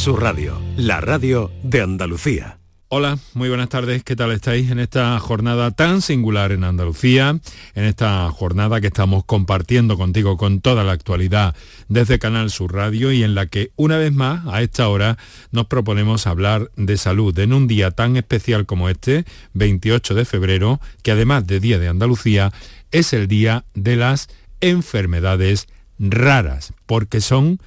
[0.00, 2.58] Su radio, la radio de Andalucía.
[2.88, 7.38] Hola, muy buenas tardes, ¿qué tal estáis en esta jornada tan singular en Andalucía?
[7.74, 11.54] En esta jornada que estamos compartiendo contigo con toda la actualidad
[11.88, 15.18] desde Canal Sur Radio y en la que una vez más a esta hora
[15.50, 20.80] nos proponemos hablar de salud en un día tan especial como este, 28 de febrero,
[21.02, 22.54] que además de Día de Andalucía,
[22.90, 24.28] es el Día de las
[24.62, 27.60] Enfermedades Raras, porque son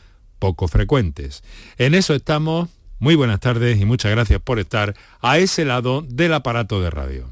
[0.43, 1.41] poco frecuentes.
[1.77, 2.67] En eso estamos.
[2.99, 7.29] Muy buenas tardes y muchas gracias por estar a ese lado del aparato de radio.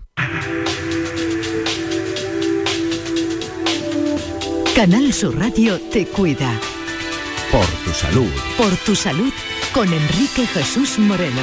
[4.74, 6.58] Canal Sur Radio te cuida.
[7.52, 8.32] Por tu salud.
[8.58, 9.34] Por tu salud
[9.74, 11.42] con Enrique Jesús Moreno.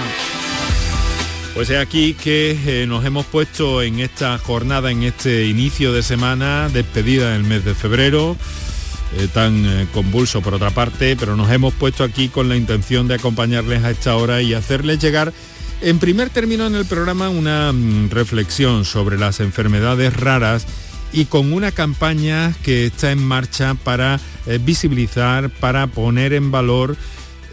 [1.53, 6.03] Pues es aquí que eh, nos hemos puesto en esta jornada, en este inicio de
[6.03, 8.39] semana, despedida del mes de febrero
[9.17, 13.09] eh, tan eh, convulso por otra parte, pero nos hemos puesto aquí con la intención
[13.09, 15.33] de acompañarles a esta hora y hacerles llegar
[15.81, 20.67] en primer término en el programa una mm, reflexión sobre las enfermedades raras
[21.13, 26.97] y con una campaña que está en marcha para eh, visibilizar, para poner en valor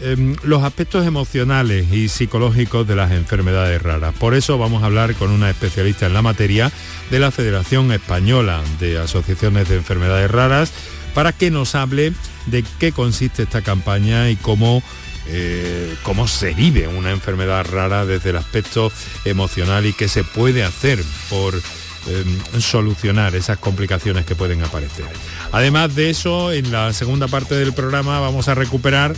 [0.00, 4.14] em, los aspectos emocionales y psicológicos de las enfermedades raras.
[4.18, 6.70] Por eso vamos a hablar con una especialista en la materia
[7.10, 10.72] de la Federación Española de Asociaciones de Enfermedades Raras,
[11.16, 12.12] para que nos hable
[12.44, 14.82] de qué consiste esta campaña y cómo,
[15.28, 18.92] eh, cómo se vive una enfermedad rara desde el aspecto
[19.24, 25.06] emocional y qué se puede hacer por em, solucionar esas complicaciones que pueden aparecer.
[25.52, 29.16] Además de eso, en la segunda parte del programa vamos a recuperar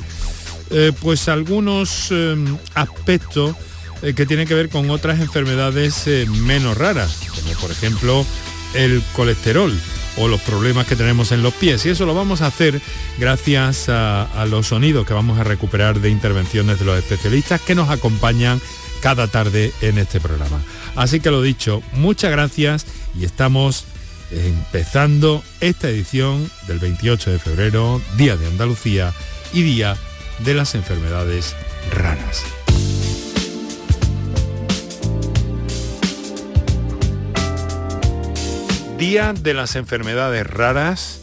[0.71, 3.57] eh, pues algunos em, aspectos
[4.03, 8.25] eh, que tienen que ver con otras enfermedades menos raras, como por ejemplo
[8.75, 9.77] el colesterol
[10.17, 11.85] o los problemas que tenemos en los pies.
[11.87, 12.81] Y eso lo vamos a hacer
[13.19, 17.91] gracias a, los sonidos que vamos a recuperar de intervenciones de los especialistas que nos
[17.91, 18.61] acompañan
[19.01, 20.61] cada tarde en este programa.
[20.97, 22.87] Así que lo dicho, muchas gracias
[23.19, 23.85] y estamos
[24.31, 29.15] empezando esta edición del 28 de febrero, Día de Andalucía
[29.53, 29.97] y Día
[30.41, 31.55] de las Enfermedades
[31.93, 32.58] Raras.
[38.99, 41.21] Día de las Enfermedades Raras,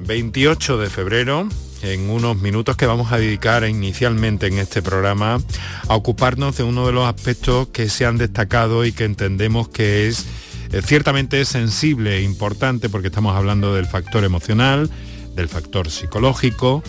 [0.00, 1.48] 28 de febrero,
[1.82, 5.38] en unos minutos que vamos a dedicar inicialmente en este programa
[5.86, 10.08] a ocuparnos de uno de los aspectos que se han destacado y que entendemos que
[10.08, 10.26] es
[10.72, 14.90] eh, ciertamente sensible e importante porque estamos hablando del factor emocional,
[15.36, 16.82] del factor psicológico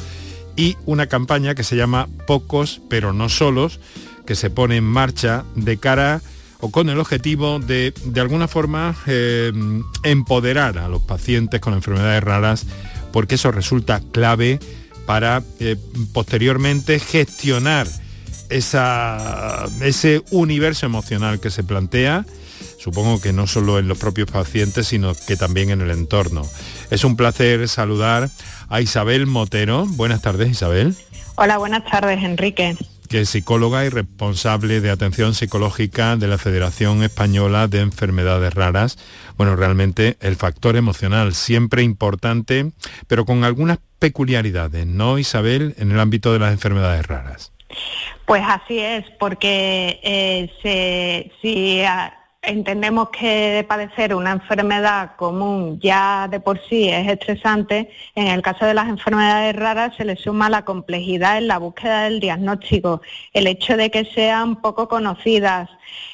[0.55, 3.79] y una campaña que se llama Pocos pero no solos,
[4.25, 6.21] que se pone en marcha de cara a
[6.59, 9.51] o con el objetivo de, de alguna forma, eh,
[10.03, 12.65] empoderar a los pacientes con enfermedades raras,
[13.11, 14.59] porque eso resulta clave
[15.05, 15.75] para eh,
[16.13, 17.87] posteriormente gestionar
[18.49, 22.25] esa, ese universo emocional que se plantea,
[22.79, 26.43] supongo que no solo en los propios pacientes, sino que también en el entorno.
[26.89, 28.29] Es un placer saludar
[28.69, 29.85] a Isabel Motero.
[29.87, 30.95] Buenas tardes, Isabel.
[31.35, 32.77] Hola, buenas tardes, Enrique
[33.07, 38.97] que es psicóloga y responsable de atención psicológica de la Federación Española de Enfermedades Raras.
[39.37, 42.71] Bueno, realmente el factor emocional siempre importante,
[43.07, 47.51] pero con algunas peculiaridades, ¿no, Isabel, en el ámbito de las enfermedades raras?
[48.25, 51.81] Pues así es, porque eh, se, si
[52.47, 58.65] entendemos que padecer una enfermedad común ya de por sí es estresante, en el caso
[58.65, 63.01] de las enfermedades raras se le suma la complejidad en la búsqueda del diagnóstico,
[63.33, 65.69] el hecho de que sean poco conocidas,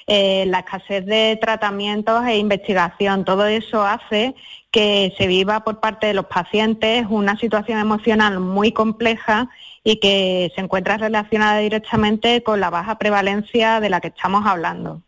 [0.07, 4.35] eh, la escasez de tratamientos e investigación, todo eso hace
[4.71, 9.49] que se viva por parte de los pacientes una situación emocional muy compleja
[9.83, 15.01] y que se encuentra relacionada directamente con la baja prevalencia de la que estamos hablando.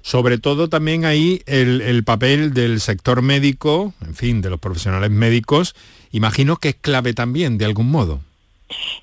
[0.00, 5.10] Sobre todo también ahí el, el, papel del sector médico, en fin, de los profesionales
[5.10, 5.74] médicos,
[6.10, 8.20] imagino que es clave también de algún modo.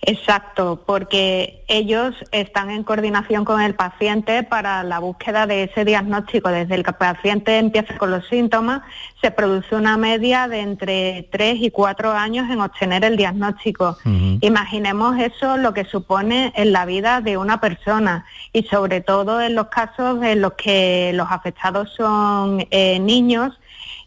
[0.02, 6.50] Exacto, porque ellos están en coordinación con el paciente para la búsqueda de ese diagnóstico.
[6.50, 8.84] Desde el que el paciente empieza con los síntomas,
[9.22, 13.98] se produce una media de entre 3 y 4 años en obtener el diagnóstico.
[14.42, 19.56] Imaginemos eso lo que supone en la vida de una persona y sobre todo en
[19.56, 23.58] los casos en los que los afectados son eh, niños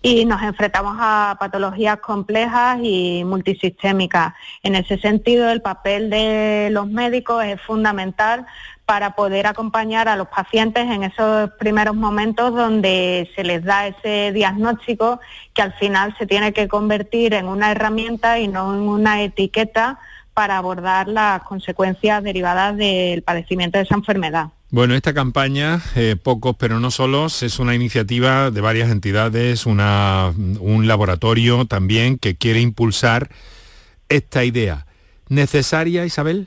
[0.02, 4.34] y nos enfrentamos a patologías complejas y multisistémicas.
[4.62, 8.46] En ese sentido, el papel de los médicos es fundamental
[8.84, 14.32] para poder acompañar a los pacientes en esos primeros momentos donde se les da ese
[14.32, 15.20] diagnóstico
[15.52, 19.98] que al final se tiene que convertir en una herramienta y no en una etiqueta
[20.38, 24.50] para abordar las consecuencias derivadas del padecimiento de esa enfermedad.
[24.70, 30.32] Bueno, esta campaña, eh, Pocos pero no solos, es una iniciativa de varias entidades, una,
[30.60, 33.30] un laboratorio también que quiere impulsar
[34.08, 34.86] esta idea.
[35.28, 36.46] ¿Necesaria, Isabel?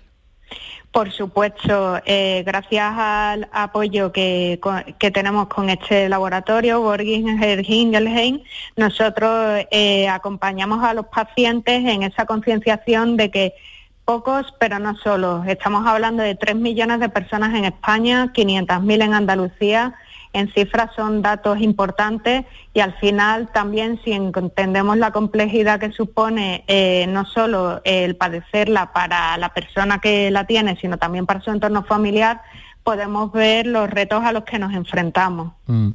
[0.94, 4.58] Por supuesto, eh, gracias al apoyo que,
[5.14, 8.40] tenemos con este laboratorio, Borginger Hingelheim,
[8.78, 13.54] nosotros eh, acompañamos a los pacientes en esa concienciación de que
[14.12, 15.42] pocos, pero no solo.
[15.48, 19.94] Estamos hablando de 3 millones de personas en España, 500.000 en Andalucía.
[20.34, 22.44] En cifras son datos importantes
[22.74, 28.92] y al final también si entendemos la complejidad que supone eh, no solo el padecerla
[28.92, 32.42] para la persona que la tiene, sino también para su entorno familiar,
[32.84, 35.54] podemos ver los retos a los que nos enfrentamos.
[35.68, 35.92] Mm.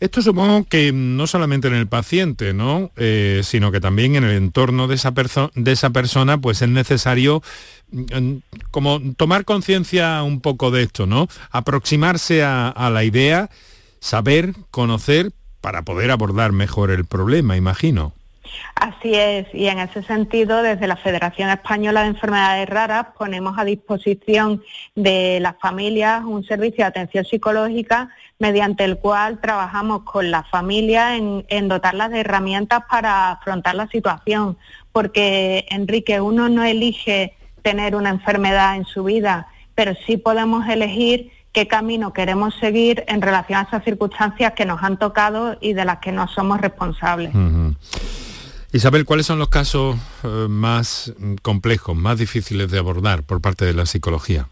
[0.00, 2.90] Esto supongo que no solamente en el paciente, ¿no?
[2.96, 7.42] Eh, sino que también en el entorno de esa, persona, pues es necesario
[7.92, 8.36] mm,
[8.70, 11.28] como tomar conciencia un poco de esto, ¿no?
[11.50, 13.50] Aproximarse a la idea,
[14.00, 18.14] saber, conocer, para poder abordar mejor el problema, imagino.
[18.74, 23.64] Así es, y en ese sentido, desde la Federación Española de Enfermedades Raras ponemos a
[23.64, 24.62] disposición
[24.94, 31.20] de las familias un servicio de atención psicológica mediante el cual trabajamos con las familias
[31.48, 34.56] en, dotarlas de herramientas para afrontar la situación,
[34.92, 41.30] porque Enrique, uno no elige tener una enfermedad en su vida, pero sí podemos elegir
[41.52, 45.84] qué camino queremos seguir en relación a esas circunstancias que nos han tocado y de
[45.84, 47.32] las que no somos responsables.
[48.72, 51.12] Isabel, ¿cuáles son los casos eh, más
[51.42, 54.48] complejos, más difíciles de abordar por parte de la psicología?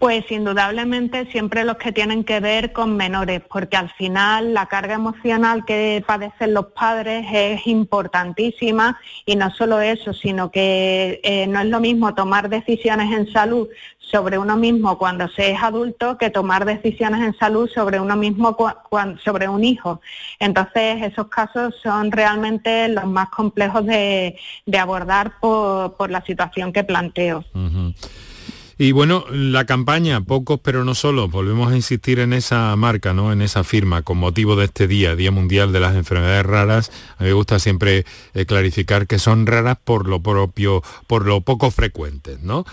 [0.00, 4.94] Pues indudablemente siempre los que tienen que ver con menores, porque al final la carga
[4.94, 11.60] emocional que padecen los padres es importantísima y no solo eso, sino que eh, no
[11.60, 13.68] es lo mismo tomar decisiones en salud
[13.98, 18.56] sobre uno mismo cuando se es adulto que tomar decisiones en salud sobre uno mismo
[19.22, 20.00] sobre un hijo.
[20.38, 24.38] Entonces esos casos son realmente los más complejos de,
[24.78, 27.44] abordar por, la situación que planteo.
[28.82, 33.30] Y bueno, la campaña, pocos pero no solo, volvemos a insistir en esa marca, ¿no?
[33.30, 36.90] En esa firma, con motivo de este día, Día Mundial de las Enfermedades Raras.
[37.18, 41.42] A mí me gusta siempre eh, clarificar que son raras por lo propio, por lo
[41.42, 42.64] poco frecuentes, ¿no?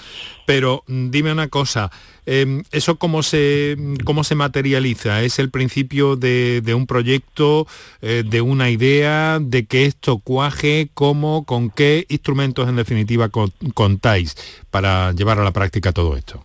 [0.45, 1.92] Pero mm, dime una cosa,
[2.27, 5.24] em, ¿eso cómo se, cómo se materializa?
[5.24, 7.65] ¿Es el principio de, un proyecto,
[8.01, 10.89] eh, de una idea, de que esto cuaje?
[10.94, 13.29] ¿Cómo, con qué instrumentos en definitiva
[13.74, 14.35] contáis
[14.69, 16.44] para llevar a la práctica todo esto?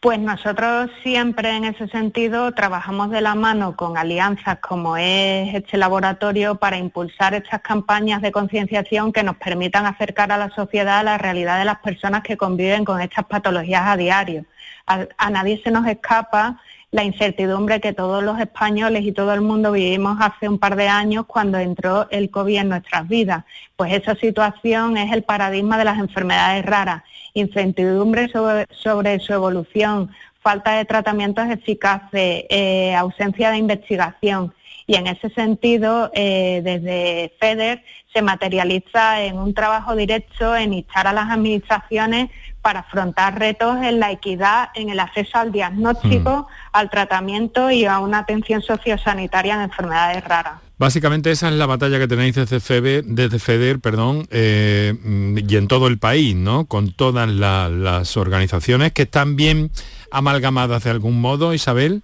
[0.00, 5.76] Pues nosotros siempre en ese sentido trabajamos de la mano con alianzas como es este
[5.76, 11.02] laboratorio para impulsar estas campañas de concienciación que nos permitan acercar a la sociedad a
[11.02, 14.46] la realidad de las personas que conviven con estas patologías a diario.
[14.90, 16.60] A, nadie se nos escapa
[16.90, 20.88] la incertidumbre que todos los españoles y todo el mundo vivimos hace un par de
[20.88, 23.44] años cuando entró el COVID en nuestras vidas.
[23.76, 27.04] Pues esa situación es el paradigma de las enfermedades raras
[27.34, 30.10] incertidumbre sobre, su evolución,
[30.42, 34.52] falta de tratamientos eficaces, eh, ausencia de investigación.
[34.86, 41.06] Y en ese sentido, eh, desde FEDER se materializa en un trabajo directo en instar
[41.06, 42.30] a las administraciones
[42.62, 46.52] para afrontar retos en la equidad, en el acceso al diagnóstico, mm.
[46.72, 50.60] al tratamiento y a una atención sociosanitaria en enfermedades raras.
[50.78, 54.94] Básicamente esa es la batalla que tenéis desde, FEDER, desde FEDER perdón, eh,
[55.36, 56.64] y en todo el país, ¿no?
[56.64, 59.70] Con todas las organizaciones que están bien
[60.10, 62.02] amalgamadas de algún modo, Isabel.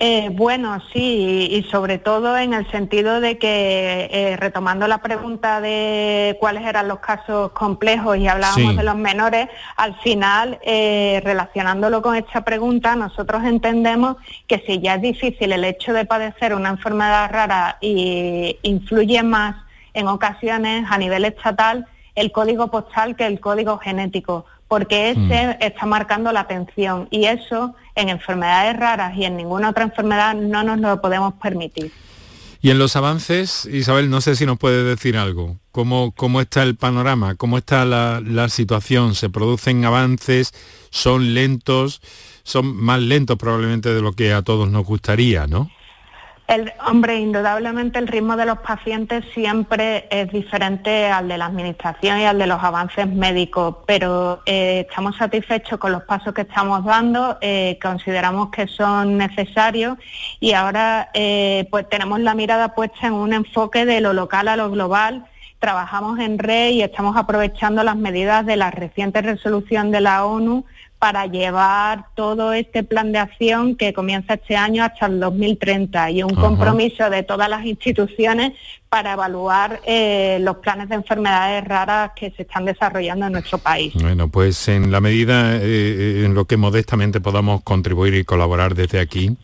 [0.00, 5.60] Eh, bueno, sí, y sobre todo en el sentido de que, eh, retomando la pregunta
[5.60, 12.00] de cuáles eran los casos complejos y hablábamos de los menores, al final, eh, relacionándolo
[12.00, 16.68] con esta pregunta, nosotros entendemos que si ya es difícil el hecho de padecer una
[16.68, 19.56] enfermedad rara y influye más
[19.94, 25.56] en ocasiones a nivel estatal el código postal que el código genético porque ese mm.
[25.60, 30.62] está marcando la atención y eso en enfermedades raras y en ninguna otra enfermedad no
[30.62, 31.90] nos lo podemos permitir.
[32.60, 35.56] Y en los avances, Isabel, no sé si nos puede decir algo.
[35.70, 37.36] ¿Cómo, cómo está el panorama?
[37.36, 39.14] ¿Cómo está la, la situación?
[39.14, 40.52] ¿Se producen avances?
[40.90, 42.00] ¿Son lentos?
[42.42, 45.70] Son más lentos probablemente de lo que a todos nos gustaría, ¿no?
[46.48, 52.20] El, hombre, indudablemente el ritmo de los pacientes siempre es diferente al de la administración
[52.20, 56.86] y al de los avances médicos, pero eh, estamos satisfechos con los pasos que estamos
[56.86, 59.98] dando, eh, consideramos que son necesarios
[60.40, 64.56] y ahora eh, pues tenemos la mirada puesta en un enfoque de lo local a
[64.56, 65.26] lo global.
[65.58, 70.64] Trabajamos en red y estamos aprovechando las medidas de la reciente resolución de la ONU
[70.98, 76.22] para llevar todo este plan de acción que comienza este año hasta el 2030 y
[76.24, 78.54] un compromiso de todas las instituciones
[78.88, 83.92] para evaluar eh, los planes de enfermedades raras que se están desarrollando en nuestro país.
[83.94, 88.74] Bueno, pues en la medida eh, eh, en lo que modestamente podamos contribuir y colaborar
[88.74, 89.36] desde aquí,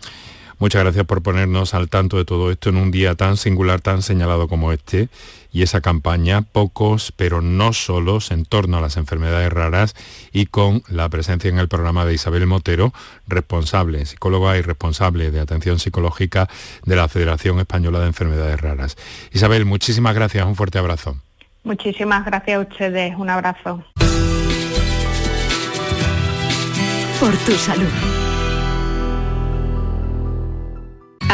[0.59, 4.03] Muchas gracias por ponernos al tanto de todo esto en un día tan singular, tan
[4.03, 5.09] señalado como este,
[5.53, 9.95] y esa campaña, pocos, pero no solos, en torno a las enfermedades raras
[10.33, 12.93] y con la presencia en el programa de Isabel Motero,
[13.29, 16.49] responsable, psicóloga y responsable de atención psicológica
[16.85, 18.97] de la Federación Española de Enfermedades Raras.
[19.33, 21.17] Isabel, muchísimas gracias, un fuerte abrazo.
[21.63, 23.83] Muchísimas gracias a ustedes, un abrazo.
[27.21, 28.24] Por tu salud.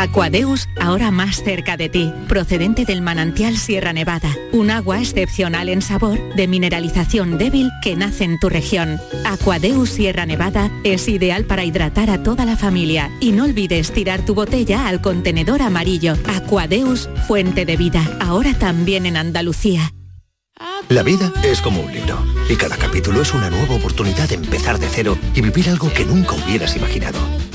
[0.00, 5.82] Aquadeus, ahora más cerca de ti, procedente del manantial Sierra Nevada, un agua excepcional en
[5.82, 8.98] sabor, de mineralización débil que nace en tu región.
[9.26, 14.24] Aquadeus Sierra Nevada es ideal para hidratar a toda la familia y no olvides tirar
[14.24, 16.14] tu botella al contenedor amarillo.
[16.34, 19.92] Aquadeus, fuente de vida, ahora también en Andalucía.
[20.88, 24.78] La vida es como un libro y cada capítulo es una nueva oportunidad de empezar
[24.78, 27.18] de cero y vivir algo que nunca hubieras imaginado.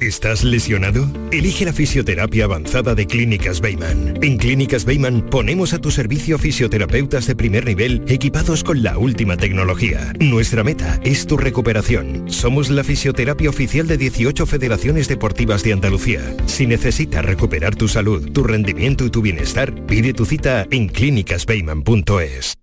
[0.00, 1.08] ¿Estás lesionado?
[1.32, 4.18] Elige la fisioterapia avanzada de Clínicas Beyman.
[4.22, 9.38] En Clínicas Beyman ponemos a tu servicio fisioterapeutas de primer nivel equipados con la última
[9.38, 10.12] tecnología.
[10.20, 12.30] Nuestra meta es tu recuperación.
[12.30, 16.20] Somos la fisioterapia oficial de 18 federaciones deportivas de Andalucía.
[16.44, 22.58] Si necesitas recuperar tu salud, tu rendimiento y tu bienestar, pide tu cita en clínicasbeyman.es.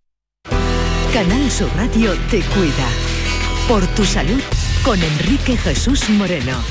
[1.12, 2.90] Canal Sur Radio te cuida.
[3.68, 4.42] Por tu salud
[4.84, 6.62] con Enrique Jesús Moreno.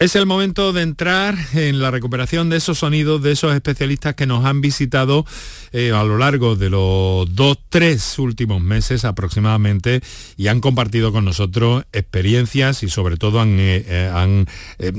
[0.00, 4.26] Es el momento de entrar en la recuperación de esos sonidos de esos especialistas que
[4.26, 5.26] nos han visitado
[5.72, 10.00] eh, a lo largo de los dos, tres últimos meses aproximadamente
[10.36, 14.46] y han compartido con nosotros experiencias y sobre todo han, eh, eh, han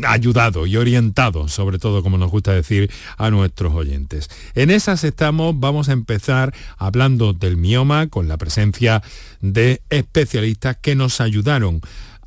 [0.06, 4.30] ayudado y orientado, sobre todo como nos gusta decir, a nuestros oyentes.
[4.54, 9.02] En esas estamos, vamos a empezar hablando del mioma con la presencia
[9.40, 11.80] de especialistas que nos ayudaron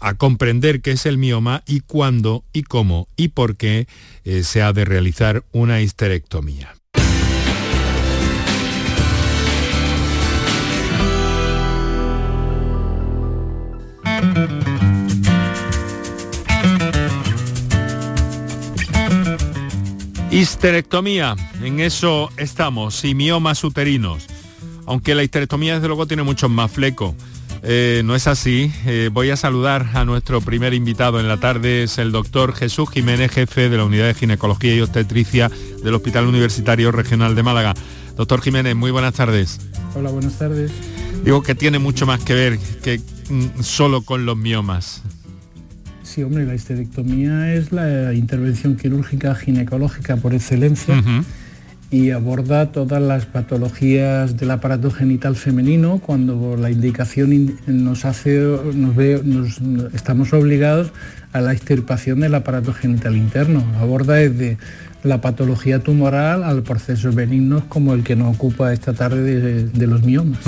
[0.03, 3.87] a comprender qué es el mioma y cuándo y cómo y por qué
[4.25, 6.75] eh, se ha de realizar una histerectomía.
[20.33, 24.27] Histerectomía, en eso estamos, y miomas uterinos.
[24.87, 27.15] Aunque la histerectomía desde luego tiene muchos más flecos.
[27.63, 28.73] Eh, no es así.
[28.87, 32.91] Eh, voy a saludar a nuestro primer invitado en la tarde, es el doctor Jesús
[32.91, 35.51] Jiménez, jefe de la Unidad de Ginecología y Obstetricia
[35.83, 37.75] del Hospital Universitario Regional de Málaga.
[38.17, 39.61] Doctor Jiménez, muy buenas tardes.
[39.95, 40.73] Hola, buenas tardes.
[41.25, 43.01] Digo que tiene mucho más que ver que
[43.31, 45.03] mm, solo con los miomas.
[46.03, 51.03] Sí, hombre, la histerectomía es la intervención quirúrgica ginecológica por excelencia
[51.93, 58.41] y aborda todas las patologías del aparato genital femenino cuando la indicación nos hace,
[58.75, 59.23] nos ve,
[59.93, 60.91] estamos obligados
[61.35, 63.63] a la extirpación del aparato genital interno.
[63.79, 64.57] Aborda desde
[65.03, 70.03] la patología tumoral al procesos benignos como el que nos ocupa esta tarde de, los
[70.03, 70.41] miomas.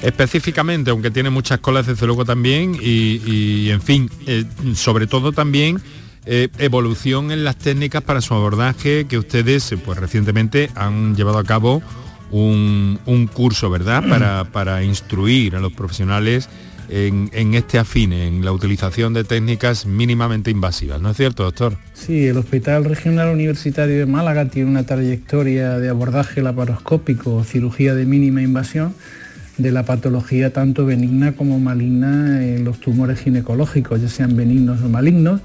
[0.00, 4.44] Específicamente, aunque tiene muchas colas desde luego también y, en fin, eh,
[4.74, 5.78] sobre todo también
[6.26, 11.38] eh, evolución en las técnicas para su abordaje que ustedes eh, pues recientemente han llevado
[11.38, 11.82] a cabo
[12.30, 12.98] un,
[13.32, 14.04] curso, ¿verdad?
[14.08, 16.48] Para, para, instruir a los profesionales
[16.90, 21.76] en, este afine, en la utilización de técnicas mínimamente invasivas, ¿no es cierto, doctor?
[21.94, 28.06] Sí, el Hospital Regional Universitario de Málaga tiene una trayectoria de abordaje laparoscópico, cirugía de
[28.06, 28.94] mínima invasión,
[29.56, 34.88] de la patología tanto benigna como maligna en los tumores ginecológicos, ya sean benignos o
[34.88, 35.40] malignos,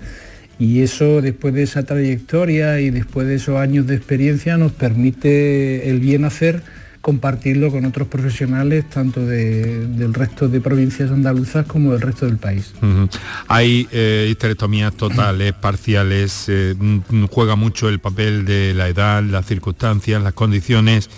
[0.57, 5.89] Y eso después de esa trayectoria y después de esos años de experiencia nos permite
[5.89, 6.63] el bien hacer
[7.05, 12.73] compartirlo con otros profesionales tanto del resto de provincias andaluzas como del resto del país.
[13.47, 19.45] Hay eh, histerectomías totales, parciales, eh, mm, juega mucho el papel de la edad, las
[19.45, 21.11] circunstancias, las condiciones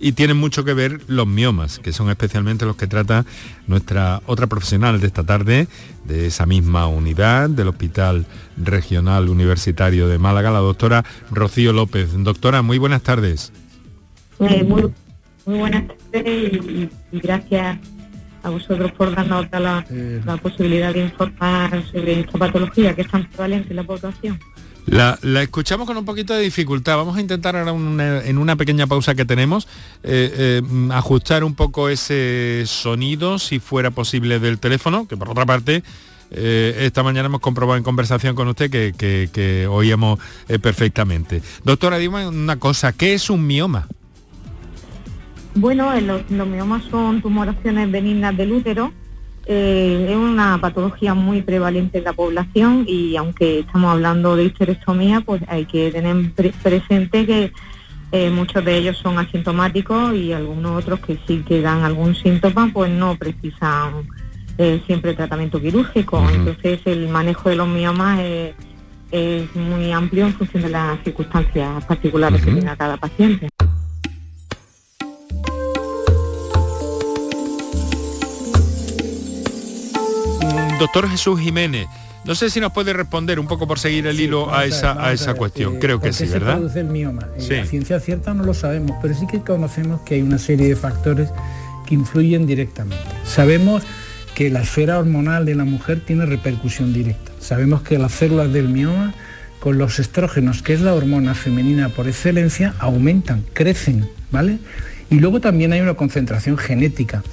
[0.00, 3.24] y tienen mucho que ver los miomas, que son especialmente los que trata
[3.66, 5.68] nuestra otra profesional de esta tarde,
[6.04, 8.26] de esa misma unidad del Hospital
[8.56, 12.10] Regional Universitario de Málaga, la doctora Rocío López.
[12.16, 13.52] Doctora, muy buenas tardes.
[14.40, 17.78] Eh, muy buenas tardes y, gracias
[18.42, 19.84] a vosotros por darnos la,
[20.24, 24.38] la, posibilidad de informar sobre esta patología que es tan prevalente en la población.
[24.90, 26.96] La, escuchamos con un poquito de dificultad.
[26.96, 27.72] Vamos a intentar ahora
[28.24, 29.66] en una pequeña pausa que tenemos
[30.02, 35.44] eh, eh, ajustar un poco ese sonido, si fuera posible, del teléfono, que por otra
[35.44, 35.82] parte
[36.30, 40.18] eh, esta mañana hemos comprobado en conversación con usted que, que oíamos
[40.62, 41.42] perfectamente.
[41.64, 43.88] Doctora, dime una cosa, ¿qué es un mioma?
[45.54, 48.92] Bueno, los, miomas son tumoraciones benignas del útero.
[49.50, 55.22] Eh, es una patología muy prevalente en la población y aunque estamos hablando de histerectomía,
[55.22, 57.52] pues hay que tener presente que
[58.12, 62.70] eh, muchos de ellos son asintomáticos y algunos otros que sí que dan algún síntoma,
[62.74, 64.06] pues no precisan
[64.58, 66.22] eh, siempre tratamiento quirúrgico.
[66.30, 68.54] Entonces el manejo de los miomas es,
[69.54, 73.48] muy amplio en función de las circunstancias particulares que tenga cada paciente.
[80.78, 81.86] Doctor Jesús Jiménez,
[82.24, 85.12] no sé si nos puede responder un poco por seguir el hilo a esa, a,
[85.12, 85.76] esa cuestión.
[85.76, 86.54] Eh, Creo que sí, ¿verdad?
[86.54, 87.26] Se produce el mioma.
[87.36, 90.68] Eh, la ciencia cierta no lo sabemos, pero sí que conocemos que hay una serie
[90.68, 91.30] de factores
[91.86, 93.02] que influyen directamente.
[93.24, 93.82] Sabemos
[94.34, 97.32] que la esfera hormonal de la mujer tiene repercusión directa.
[97.40, 99.14] Sabemos que las células del mioma
[99.58, 104.58] con los estrógenos, que es la hormona femenina por excelencia, aumentan, crecen, ¿vale?
[105.10, 107.24] Y luego también hay una concentración genética,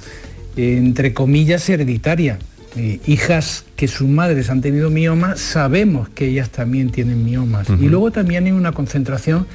[0.56, 2.38] entre comillas hereditaria.
[2.76, 7.68] Eh, hijas que sus madres han tenido mioma, sabemos que ellas también tienen miomas.
[7.80, 9.46] Y luego también hay una concentración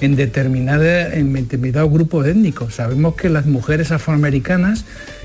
[0.00, 2.74] en, determinada, en determinados grupos étnicos.
[2.74, 4.84] Sabemos que las mujeres afroamericanas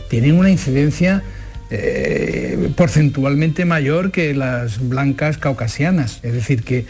[0.10, 1.24] tienen una incidencia
[1.70, 6.20] eh, porcentualmente mayor que las blancas caucasianas.
[6.24, 6.86] Es decir, que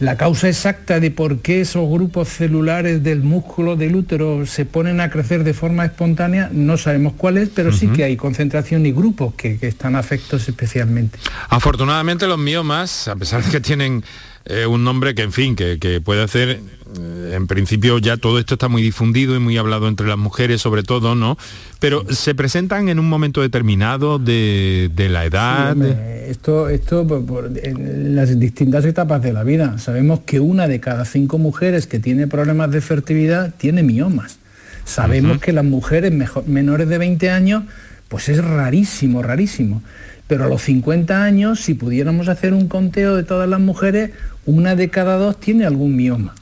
[0.00, 5.00] la causa exacta de por qué esos grupos celulares del músculo del útero se ponen
[5.00, 8.92] a crecer de forma espontánea no sabemos cuál es, pero sí que hay concentración y
[8.92, 11.18] grupos que, están afectos especialmente.
[11.48, 14.02] Afortunadamente los miomas, a pesar de que tienen
[14.46, 16.60] eh, un nombre que, en fin, que, puede hacer,
[16.98, 20.62] eh, en principio ya todo esto está muy difundido y muy hablado entre las mujeres
[20.62, 21.36] sobre todo, ¿no?
[21.78, 25.76] Pero se presentan en un momento determinado de, la edad.
[26.26, 27.06] esto, esto
[27.62, 29.78] en las distintas etapas de la vida.
[29.78, 34.38] Sabemos que una de cada cinco mujeres que tiene problemas de fertilidad tiene miomas.
[34.84, 36.12] Sabemos que las mujeres
[36.46, 37.64] menores de 20 años,
[38.08, 39.82] pues es rarísimo, rarísimo.
[40.30, 44.12] Pero a los 50 años, si pudiéramos hacer un conteo de todas las mujeres,
[44.46, 46.36] una de cada dos tiene algún mioma.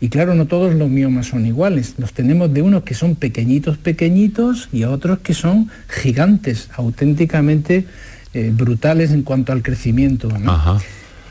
[0.00, 1.96] Y claro, no todos los miomas son iguales.
[1.98, 7.84] Los tenemos de unos que son pequeñitos, pequeñitos y otros que son gigantes, auténticamente
[8.32, 10.30] eh, brutales en cuanto al crecimiento.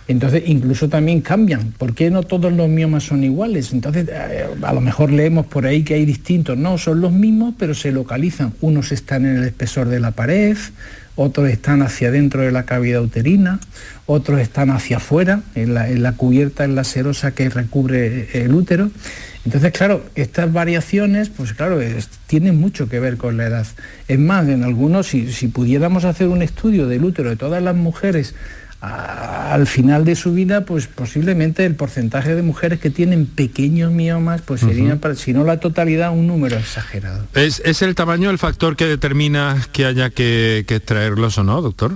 [0.08, 1.74] Entonces, incluso también cambian.
[1.80, 3.74] ¿Por qué no todos los miomas son iguales?
[3.74, 6.56] Entonces, eh, a lo mejor leemos por ahí que hay distintos.
[6.60, 8.54] No, son los mismos, pero se localizan.
[8.62, 10.56] Unos están en el espesor de la pared,
[11.18, 13.60] otros están hacia dentro de la cavidad uterina,
[14.06, 18.90] otros están hacia afuera, en la, cubierta, en la serosa que recubre el útero.
[19.44, 21.80] Entonces, claro, estas variaciones, pues claro,
[22.28, 23.68] tienen mucho que ver con la edad.
[24.08, 27.76] Es más, en algunos, si, si pudiéramos hacer un estudio del útero de todas las
[27.76, 28.36] mujeres
[28.80, 34.42] al final de su vida, pues posiblemente el porcentaje de mujeres que tienen pequeños miomas,
[34.42, 37.26] pues sería, si no la totalidad, un número exagerado.
[37.34, 41.96] ¿Es, el tamaño el factor que determina que haya que, extraerlos o no, doctor?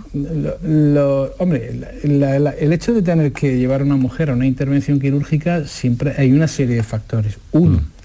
[1.37, 6.15] hombre, el hecho de tener que llevar a una mujer a una intervención quirúrgica, siempre
[6.17, 7.37] hay una serie de factores.
[7.51, 8.00] Uno, mm.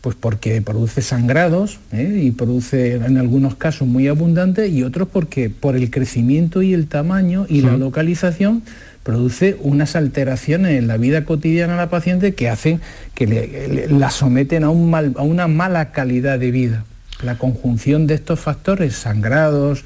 [0.00, 2.20] Pues porque produce sangrados ¿eh?
[2.22, 6.86] y produce en algunos casos muy abundante y otros porque por el crecimiento y el
[6.86, 8.62] tamaño y la localización
[9.02, 12.80] produce unas alteraciones en la vida cotidiana de la paciente que hacen
[13.14, 16.84] que la someten a, un mal, a una mala calidad de vida.
[17.22, 19.84] La conjunción de estos factores, sangrados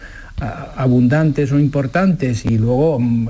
[0.77, 3.29] abundantes o importantes y luego mm,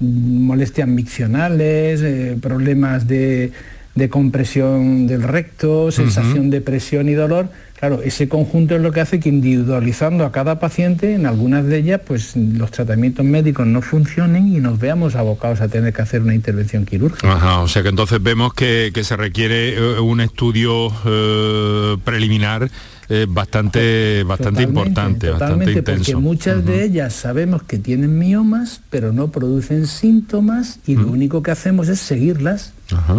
[0.00, 3.52] molestias miccionales, eh, problemas de
[3.98, 7.50] de compresión del recto, sensación de presión y dolor.
[7.78, 11.78] Claro, ese conjunto es lo que hace que individualizando a cada paciente, en algunas de
[11.78, 16.22] ellas, pues los tratamientos médicos no funcionen y nos veamos abocados a tener que hacer
[16.22, 17.32] una intervención quirúrgica.
[17.32, 22.68] Ajá, o sea que entonces vemos que, se requiere eh, un estudio eh, preliminar
[23.10, 26.12] eh, bastante, bastante importante, bastante intenso.
[26.12, 31.42] Porque muchas de ellas sabemos que tienen miomas, pero no producen síntomas y lo único
[31.42, 32.74] que hacemos es seguirlas.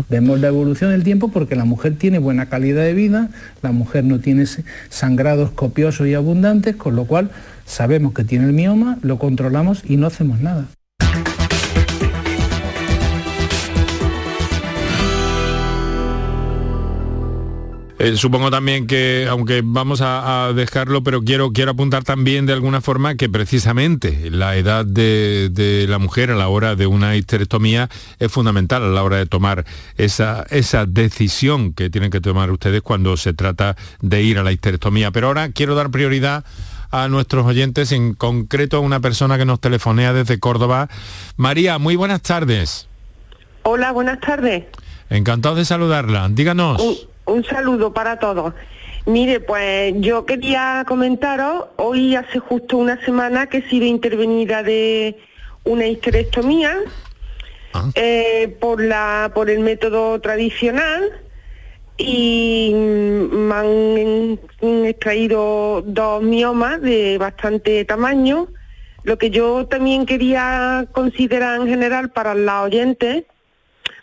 [0.10, 3.30] Vemos la evolución del tiempo porque la mujer tiene buena calidad de vida,
[3.62, 4.46] la mujer no tiene
[4.90, 7.32] sangrados copiosos y abundantes, con lo cual
[7.66, 10.68] sabemos que tiene el mioma, lo controlamos y no hacemos nada.
[18.02, 22.80] Eh, supongo también que, aunque vamos a, dejarlo, pero quiero, quiero apuntar también de alguna
[22.80, 28.32] forma que precisamente la edad de, la mujer a la hora de una histerectomía es
[28.32, 29.66] fundamental a la hora de tomar
[29.98, 34.54] esa, esa decisión que tienen que tomar ustedes cuando se trata de ir a la
[34.54, 35.12] histerectomía.
[35.12, 36.46] Pero ahora quiero dar prioridad
[36.92, 40.88] a nuestros oyentes, en concreto a una persona que nos telefonea desde Córdoba.
[41.36, 42.88] María, muy buenas tardes.
[43.64, 44.64] Hola, buenas tardes.
[45.10, 46.30] Encantado de saludarla.
[46.32, 48.54] Díganos un saludo para todos.
[49.06, 55.18] Mire, pues yo quería comentaros, hoy hace justo una semana que he sido intervenida de
[55.64, 56.78] una histerectomía
[57.74, 57.90] ah.
[57.96, 61.12] eh, por, la, por el método tradicional
[61.98, 64.40] y me han
[64.86, 68.48] extraído dos miomas de bastante tamaño.
[69.04, 73.26] Lo que yo también quería considerar en general para las oyentes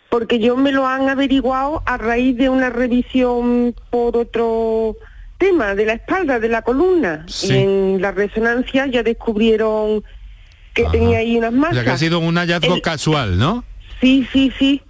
[0.09, 4.95] porque yo me lo han averiguado a raíz de una revisión por otro
[5.37, 7.25] tema, de la espalda, de la columna.
[7.43, 10.03] Y en la resonancia ya descubrieron
[10.73, 11.75] que tenía ahí unas masas.
[11.75, 13.63] Ya que ha sido un hallazgo casual, ¿no?
[14.01, 14.81] Sí, sí, sí.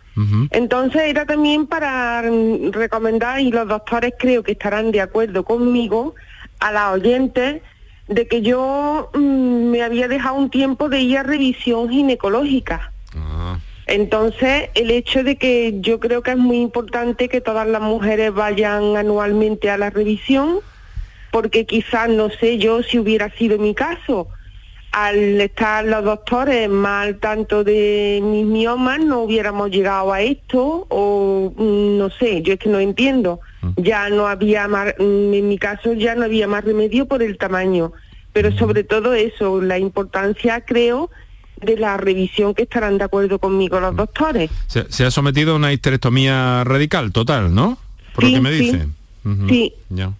[0.49, 2.23] Entonces era también para
[2.71, 6.15] recomendar, y los doctores creo que estarán de acuerdo conmigo,
[6.59, 7.61] a las oyentes,
[8.07, 12.91] de que yo mm, me había dejado un tiempo de ir a revisión ginecológica.
[13.15, 13.59] Ah.
[13.87, 18.33] Entonces, el hecho de que yo creo que es muy importante que todas las mujeres
[18.33, 20.59] vayan anualmente a la revisión,
[21.31, 24.27] porque quizás, no sé yo si hubiera sido mi caso,
[24.91, 31.53] al estar los doctores mal tanto de mis miomas no hubiéramos llegado a esto o
[31.55, 33.39] mm, no sé, yo es que no entiendo.
[33.61, 33.81] Mm.
[33.81, 37.37] Ya no había más, mm, en mi caso ya no había más remedio por el
[37.37, 37.93] tamaño,
[38.33, 41.09] pero sobre todo eso, la importancia creo
[41.61, 44.49] de la revisión que estarán de acuerdo conmigo los doctores.
[44.67, 47.77] Se, ha sometido a una histerectomía radical total, ¿no?
[48.13, 48.87] Por lo que me dice.
[49.49, 49.73] Sí.
[49.89, 50.13] Ya.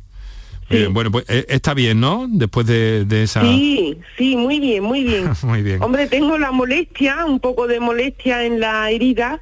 [0.92, 2.28] bueno, pues eh, está bien, ¿no?
[2.30, 3.42] Después de, esa...
[3.42, 5.32] Sí, sí, muy bien, muy bien.
[5.44, 5.82] muy bien.
[5.82, 9.40] Hombre, tengo la molestia, un poco de molestia en la herida,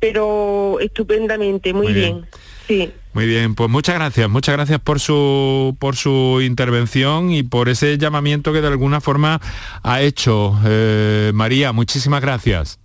[0.00, 2.26] pero estupendamente, muy, bien.
[2.66, 2.92] Sí.
[3.12, 7.96] Muy bien, pues muchas gracias, muchas gracias por su por su intervención y por ese
[7.96, 9.40] llamamiento que de alguna forma
[9.82, 11.72] ha hecho eh, María.
[11.72, 12.78] Muchísimas gracias.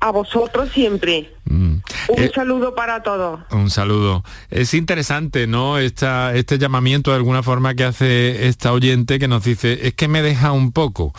[0.00, 1.32] A vosotros siempre.
[1.44, 1.76] Mm.
[2.08, 3.40] Un eh, saludo para todos.
[3.50, 4.22] Un saludo.
[4.48, 5.78] Es interesante, ¿no?
[5.78, 10.06] Esta, este llamamiento de alguna forma que hace esta oyente que nos dice, es que
[10.06, 11.12] me deja un poco.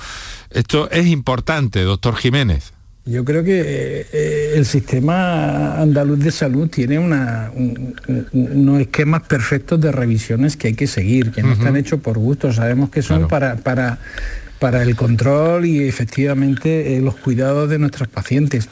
[0.50, 2.74] Esto es importante, doctor Jiménez.
[3.10, 10.56] Yo creo que eh, el sistema andaluz de salud tiene unos esquemas perfectos de revisiones
[10.56, 13.98] que hay que seguir, que no están hechos por gusto, sabemos que son para, para,
[14.60, 18.70] para el control y efectivamente eh, los cuidados de nuestros pacientes.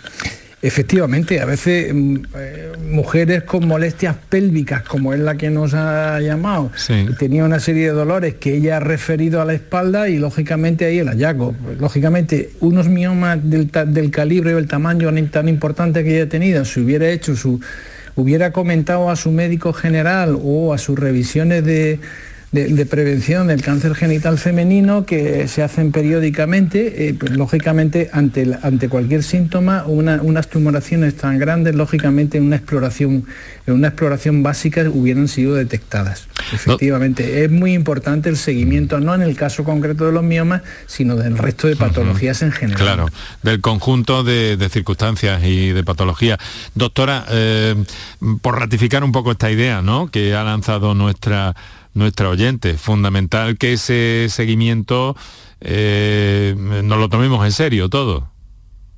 [0.60, 6.20] Efectivamente, a veces mm, eh, mujeres con molestias pélvicas, como es la que nos ha
[6.20, 6.72] llamado,
[7.20, 10.98] tenía una serie de dolores que ella ha referido a la espalda y lógicamente ahí
[10.98, 11.54] el hallazgo.
[11.80, 16.65] Lógicamente, unos miomas del, del calibre o el tamaño tan importante que ella ha tenido,
[16.65, 17.62] si hubiera hecho su,
[18.15, 22.00] hubiera comentado a su médico general o a sus revisiones de
[22.51, 28.88] de, prevención del cáncer genital femenino que se hacen periódicamente, eh, pues, lógicamente ante, ante
[28.88, 33.25] cualquier síntoma, unas tumoraciones tan grandes, lógicamente en una exploración,
[33.67, 36.27] una exploración básica hubieran sido detectadas.
[36.53, 41.17] Efectivamente, es muy importante el seguimiento, no en el caso concreto de los miomas, sino
[41.17, 42.81] del resto de patologías en general.
[42.81, 43.07] Claro,
[43.43, 46.38] del conjunto de, circunstancias y de patologías.
[46.75, 47.75] Doctora, eh,
[48.41, 50.10] por ratificar un poco esta idea ¿no?
[50.10, 51.53] que ha lanzado nuestra
[51.97, 52.75] nuestra oyente.
[52.75, 55.15] Fundamental que ese seguimiento
[55.60, 58.29] eh, nos lo tomemos en serio todo.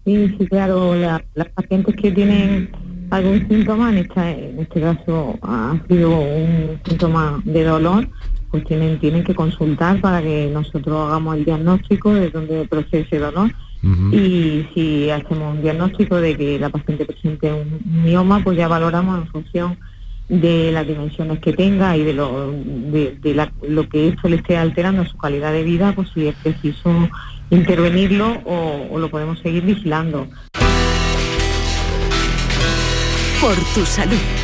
[0.06, 2.70] Sí, sí, claro, las pacientes que tienen
[3.10, 8.08] algún síntoma, en, en este caso ha sido un síntoma de dolor,
[8.52, 13.20] pues tienen, tienen que consultar para que nosotros hagamos el diagnóstico de dónde procede ese
[13.20, 13.52] dolor
[14.12, 19.20] Y si hacemos un diagnóstico de que la paciente presente un mioma, pues ya valoramos
[19.20, 19.78] en función
[20.30, 25.04] de las dimensiones que tenga y de lo, de, lo que eso le esté alterando
[25.06, 27.10] su calidad de vida, pues si es preciso
[27.50, 30.28] intervenirlo o, o lo podemos seguir vigilando.
[33.42, 34.39] Por tu salud.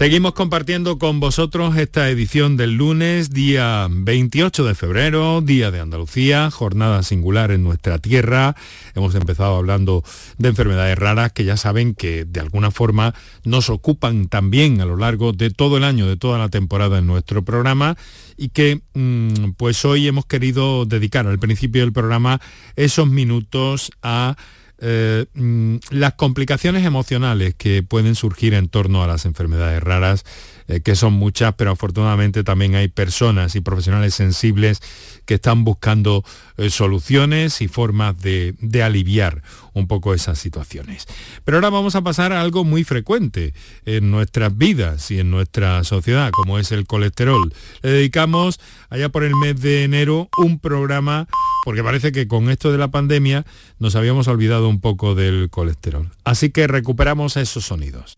[0.00, 6.50] Seguimos compartiendo con vosotros esta edición del lunes, día 28 de febrero, día de Andalucía,
[6.50, 8.56] jornada singular en nuestra tierra.
[8.94, 10.02] Hemos empezado hablando
[10.38, 14.96] de enfermedades raras que ya saben que de alguna forma nos ocupan también a lo
[14.96, 17.98] largo de todo el año, de toda la temporada en nuestro programa
[18.38, 22.40] y que mm, pues hoy hemos querido dedicar al principio del programa
[22.74, 24.38] esos minutos a
[24.80, 30.24] eh, mm, las complicaciones emocionales que pueden surgir en torno a las enfermedades raras,
[30.70, 34.80] eh, que son muchas, pero afortunadamente también hay personas y profesionales sensibles
[35.24, 36.24] que están buscando
[36.58, 39.42] eh, soluciones y formas de, aliviar
[39.74, 41.06] un poco esas situaciones.
[41.44, 43.52] Pero ahora vamos a pasar a algo muy frecuente
[43.84, 47.52] en nuestras vidas y en nuestra sociedad, como es el colesterol.
[47.82, 51.26] Le dedicamos allá por el mes de enero un programa
[51.64, 53.44] porque parece que con esto de la pandemia
[53.80, 56.08] nos habíamos olvidado un poco del colesterol.
[56.24, 58.16] Así que recuperamos esos sonidos.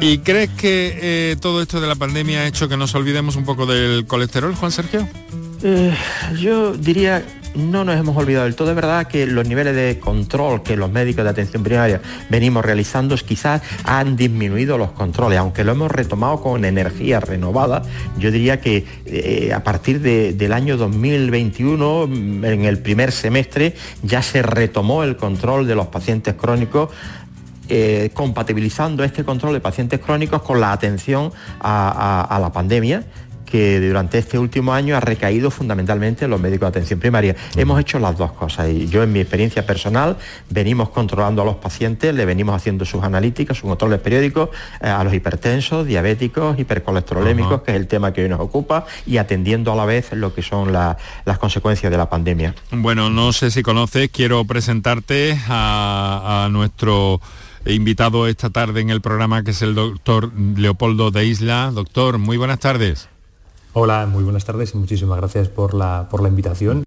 [0.00, 3.44] ¿Y crees que eh, todo esto de la pandemia ha hecho que nos olvidemos un
[3.44, 5.08] poco del colesterol, Juan Sergio?
[5.62, 5.92] Eh,
[6.38, 8.70] yo diría no nos hemos olvidado del todo.
[8.70, 13.16] Es verdad que los niveles de control que los médicos de atención primaria venimos realizando
[13.16, 17.82] quizás han disminuido los controles, aunque lo hemos retomado con energía renovada.
[18.18, 24.42] Yo diría que eh, a partir del año 2021, en el primer semestre, ya se
[24.42, 26.90] retomó el control de los pacientes crónicos
[27.68, 33.04] eh, compatibilizando este control de pacientes crónicos con la atención a la pandemia
[33.50, 37.34] que durante este último año ha recaído fundamentalmente en los médicos de atención primaria.
[37.56, 40.16] Hemos hecho las dos cosas y yo en mi experiencia personal
[40.50, 44.50] venimos controlando a los pacientes, le venimos haciendo sus analíticas, sus controles periódicos
[44.80, 49.16] eh, a los hipertensos, diabéticos, hipercolesterolémicos, que es el tema que hoy nos ocupa, y
[49.16, 52.54] atendiendo a la vez lo que son las consecuencias de la pandemia.
[52.70, 57.20] Bueno, no sé si conoces, quiero presentarte a nuestro
[57.74, 61.70] invitado esta tarde en el programa, que es el doctor Leopoldo de Isla.
[61.72, 63.08] Doctor, muy buenas tardes.
[63.74, 66.84] Hola, muy buenas tardes y muchísimas gracias por la, por la invitación.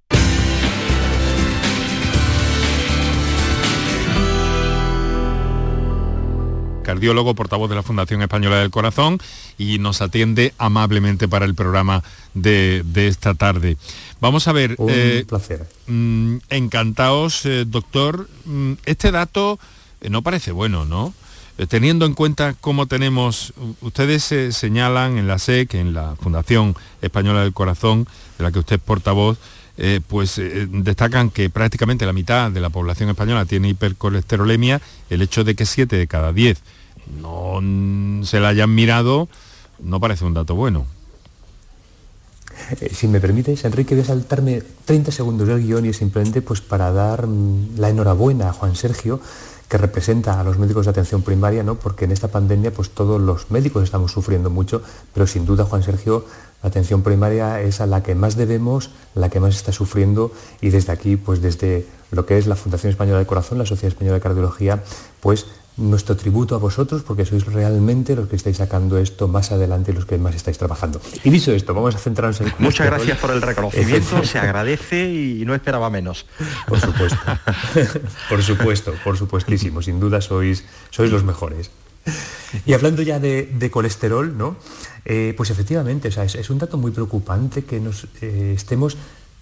[6.91, 9.17] cardiólogo, portavoz de la Fundación Española del Corazón
[9.57, 13.77] y nos atiende amablemente para el programa de, esta tarde.
[14.19, 14.75] Vamos a ver.
[14.77, 15.67] Un eh, placer.
[15.87, 18.27] Mm, encantados, eh, doctor.
[18.43, 19.57] Mm, este dato
[20.09, 21.13] no parece bueno, ¿no?
[21.57, 26.75] Eh, teniendo en cuenta cómo tenemos, ustedes se señalan en la SEC, en la Fundación
[27.01, 29.37] Española del Corazón, de la que usted es portavoz,
[29.77, 35.21] eh, pues eh, destacan que prácticamente la mitad de la población española tiene hipercolesterolemia, el
[35.21, 36.61] hecho de que 7 de cada 10
[37.21, 37.59] no
[38.25, 39.27] se la hayan mirado
[39.79, 40.85] no parece un dato bueno.
[42.93, 46.91] Si me permites, Enrique, voy a saltarme 30 segundos del guion y simplemente pues para
[46.91, 49.19] dar mm, la enhorabuena a Juan Sergio
[49.71, 51.75] que representa a los médicos de atención primaria, ¿no?
[51.75, 54.81] porque en esta pandemia pues todos los médicos estamos sufriendo mucho,
[55.13, 56.25] pero sin duda, Juan Sergio,
[56.61, 60.71] la atención primaria es a la que más debemos, la que más está sufriendo y
[60.71, 64.15] desde aquí, pues desde lo que es la Fundación Española del Corazón, la Sociedad Española
[64.15, 64.83] de Cardiología,
[65.21, 65.45] pues
[65.77, 69.95] nuestro tributo a vosotros porque sois realmente los que estáis sacando esto más adelante y
[69.95, 71.01] los que más estáis trabajando.
[71.23, 72.53] Y dicho esto, vamos a centrarnos en...
[72.59, 76.25] Muchas gracias por el reconocimiento, se agradece y no esperaba menos.
[76.67, 77.17] Por supuesto,
[78.29, 81.71] por supuesto, por supuestísimo, sin duda sois, sois los mejores.
[82.65, 84.57] Y hablando ya de, colesterol, ¿no?
[85.05, 88.97] Eh, pues efectivamente, es, un dato muy preocupante que nos eh, estemos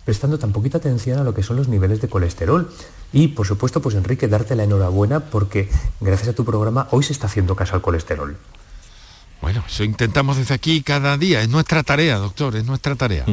[0.10, 2.68] prestando tan poquita atención a lo que son los niveles de colesterol.
[3.14, 5.70] Y por supuesto, pues Enrique, darte la enhorabuena porque
[6.02, 8.36] gracias a tu programa hoy se está haciendo caso al colesterol.
[9.40, 13.24] Bueno, eso intentamos desde aquí cada día, es nuestra tarea, doctor, es nuestra tarea.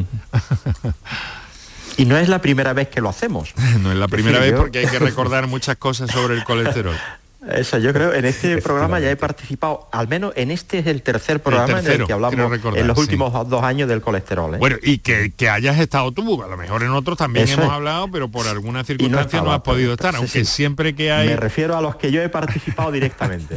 [1.97, 3.55] Y no es la primera vez que lo hacemos.
[3.81, 6.95] no es la primera vez porque hay que recordar muchas cosas sobre el colesterol.
[7.53, 11.03] Eso, yo creo, en este programa ya he participado, al menos en este es el
[11.03, 14.55] tercer programa en el que hablamos en los últimos dos años del colesterol.
[14.55, 14.59] ¿eh?
[14.59, 18.29] Bueno, y que, hayas estado tú, a lo mejor en otros también hemos hablado, pero
[18.29, 21.29] por alguna circunstancia no, has podido estar, aunque siempre que hay...
[21.29, 23.57] Me refiero a los que yo he participado directamente.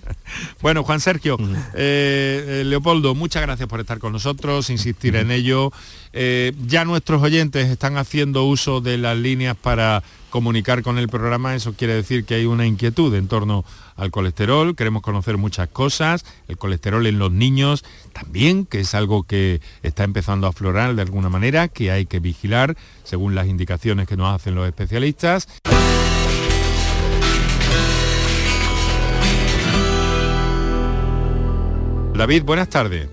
[0.60, 1.36] bueno, Juan Sergio,
[1.74, 5.72] eh, eh, Leopoldo, muchas gracias por estar con nosotros, insistir en ello
[6.12, 11.54] eh, ya nuestros oyentes están haciendo uso de las líneas para comunicar con el programa,
[11.54, 13.66] eso quiere decir que hay una inquietud en torno
[13.96, 19.24] al colesterol, queremos conocer muchas cosas, el colesterol en los niños también, que es algo
[19.24, 24.08] que está empezando a aflorar de alguna manera, que hay que vigilar según las indicaciones
[24.08, 25.46] que nos hacen los especialistas.
[32.14, 33.08] David, buenas tardes.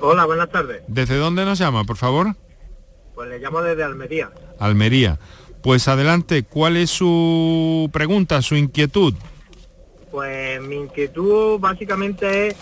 [0.00, 0.82] Hola, buenas tardes.
[0.88, 2.34] ¿Desde dónde nos llama, por favor?
[3.14, 4.30] Pues le llamo desde Almería.
[4.58, 5.20] Almería.
[5.68, 9.12] Pues adelante, ¿cuál es su pregunta, su inquietud?
[10.10, 12.56] Pues mi inquietud básicamente es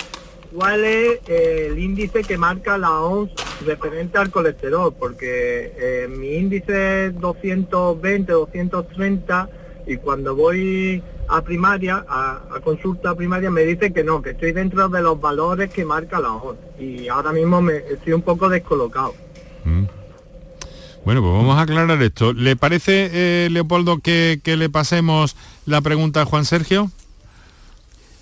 [0.53, 3.31] cuál es eh, el índice que marca la OMS
[3.65, 9.51] referente al colesterol, porque eh, mi índice es 220, 230
[9.87, 14.89] y cuando voy a primaria, a, consulta primaria, me dice que no, que estoy dentro
[14.89, 19.15] de los valores que marca la OMS y ahora mismo me estoy un poco descolocado.
[19.65, 19.85] Mm.
[21.07, 22.33] Bueno, pues vamos a aclarar esto.
[22.33, 26.91] ¿Le parece, eh, Leopoldo, que, le pasemos la pregunta a Juan Sergio?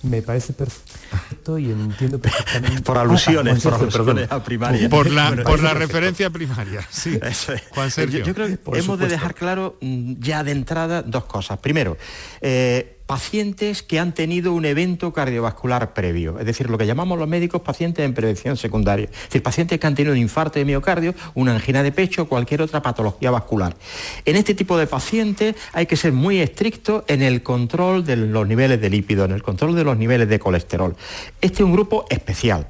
[0.03, 2.83] Me parece perfecto y entiendo perfectamente.
[2.83, 4.91] por alusiones, por alusiones a primaria.
[4.91, 7.19] Por la, por la referencia primaria, sí.
[7.71, 8.23] Juan Sergio.
[8.23, 11.61] Yo, creo que hemos de dejar claro mm, ya de entrada dos cosas.
[11.61, 11.97] Primero,
[12.43, 17.29] eh, pacientes que han tenido un evento cardiovascular previo, es decir, lo que llamamos los
[17.29, 21.15] médicos pacientes en prevención secundaria, es decir, pacientes que han tenido un infarto de miocardio,
[21.35, 23.77] una angina de pecho o cualquier otra patología vascular.
[24.25, 28.47] En este tipo de pacientes hay que ser muy estricto en el control de los
[28.47, 30.97] niveles de lípido, en el control de los niveles de colesterol.
[31.41, 32.67] Este es un grupo especial.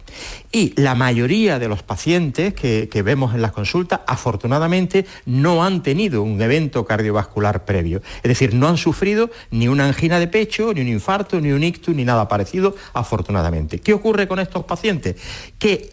[0.52, 6.22] Y la mayoría de los pacientes que, vemos en las consultas, afortunadamente, no han tenido
[6.22, 8.02] un evento cardiovascular previo.
[8.22, 11.64] Es decir, no han sufrido ni una angina de pecho, ni un infarto, ni un
[11.64, 13.80] ictus, ni nada parecido, afortunadamente.
[13.80, 15.16] ¿Qué ocurre con estos pacientes?
[15.58, 15.90] ¿Qué,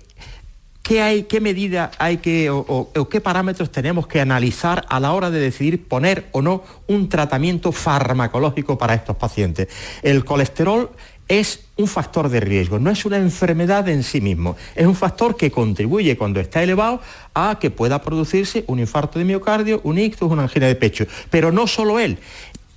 [1.02, 5.40] hay, qué medida hay que o, qué parámetros tenemos que analizar a la hora de
[5.40, 9.70] decidir poner o no un tratamiento farmacológico para estos pacientes?
[10.04, 10.92] El colesterol
[11.32, 15.38] es un factor de riesgo, no es una enfermedad en sí mismo, es un factor
[15.38, 17.00] que contribuye cuando está elevado
[17.34, 21.54] a que pueda producirse un infarto de miocardio, un ictus, una angina de pecho, pero
[21.54, 22.18] no solo él,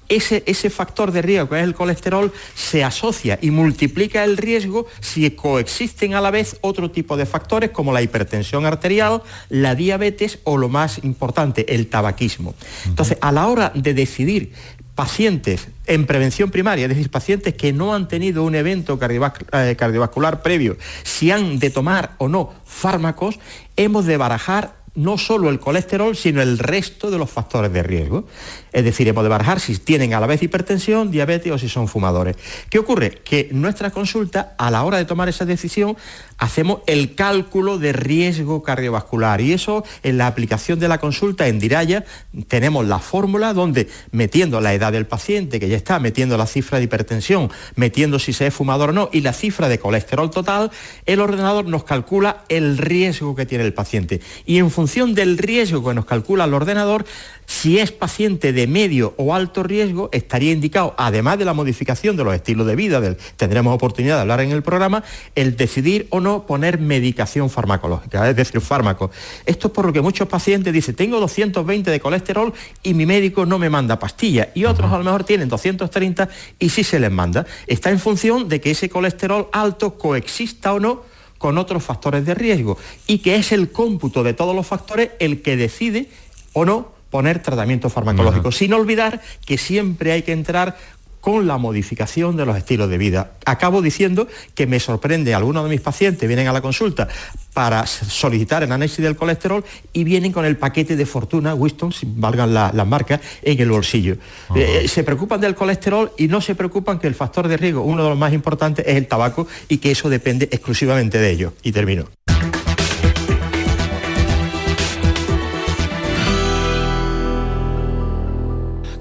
[0.08, 5.28] ese, factor de riesgo que es el colesterol se asocia y multiplica el riesgo si
[5.32, 10.58] coexisten a la vez otro tipo de factores como la hipertensión arterial, la diabetes o
[10.58, 12.54] lo más importante, el tabaquismo.
[12.86, 14.52] Entonces, a la hora de decidir
[14.94, 20.42] pacientes en prevención primaria, es decir, pacientes que no han tenido un evento eh, cardiovascular
[20.42, 23.38] previo, si han de tomar o no fármacos,
[23.76, 28.26] hemos de barajar no solo el colesterol, sino el resto de los factores de riesgo.
[28.74, 31.87] Es decir, hemos de barajar si tienen a la vez hipertensión, diabetes o si son
[31.87, 32.37] fumadores.
[32.68, 33.22] ¿Qué ocurre?
[33.24, 35.96] Que nuestra consulta, a la hora de tomar esa decisión,
[36.38, 41.60] hacemos el cálculo de riesgo cardiovascular y eso en la aplicación de la consulta en
[41.60, 42.04] Diraya
[42.48, 46.78] tenemos la fórmula donde metiendo la edad del paciente que ya está, metiendo la cifra
[46.78, 50.72] de hipertensión, metiendo si se es fumador o no y la cifra de colesterol total,
[51.06, 55.84] el ordenador nos calcula el riesgo que tiene el paciente y en función del riesgo
[55.84, 57.04] que nos calcula el ordenador
[57.46, 62.24] si es paciente de medio o alto riesgo, estaría indicado, además de la modificación de
[62.24, 63.00] los estilos de vida,
[63.37, 65.03] tendremos oportunidad de hablar en el programa,
[65.35, 69.11] el decidir o no poner medicación farmacológica, es decir, fármaco.
[69.46, 73.46] Esto es por lo que muchos pacientes dicen, tengo 220 de colesterol y mi médico
[73.46, 77.11] no me manda pastillas, y otros a lo mejor tienen 230 y sí se les
[77.11, 77.46] manda.
[77.66, 81.03] Está en función de que ese colesterol alto coexista o no
[81.38, 85.42] con otros factores de riesgo y que es el cómputo de todos los factores el
[85.42, 86.09] que decide
[86.55, 90.77] o no poner tratamiento farmacológico, sin olvidar que siempre hay que entrar
[91.20, 93.35] con la modificación de los estilos de vida.
[93.46, 97.07] Acabo diciendo que me sorprende, algunos de mis pacientes vienen a la consulta
[97.53, 102.05] para solicitar el análisis del colesterol y vienen con el paquete de fortuna, Winston, si
[102.05, 104.16] valgan las marcas, en el bolsillo.
[104.57, 108.03] Eh, se preocupan del colesterol y no se preocupan que el factor de riesgo, uno
[108.03, 111.53] de los más importantes, es el tabaco y que eso depende exclusivamente de ello.
[111.62, 112.09] Y termino.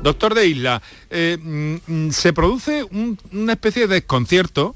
[0.03, 2.85] Doctor de Isla, eh, mm, mm, se produce
[3.31, 4.75] una especie de desconcierto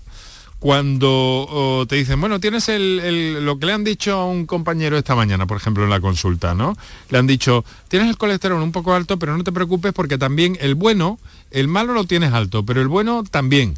[0.60, 5.46] cuando te dicen, bueno, tienes lo que le han dicho a un compañero esta mañana,
[5.46, 6.76] por ejemplo, en la consulta, ¿no?
[7.10, 10.58] Le han dicho, tienes el colesterol un poco alto, pero no te preocupes porque también
[10.60, 11.20] el bueno,
[11.52, 13.78] el malo lo tienes alto, pero el bueno también.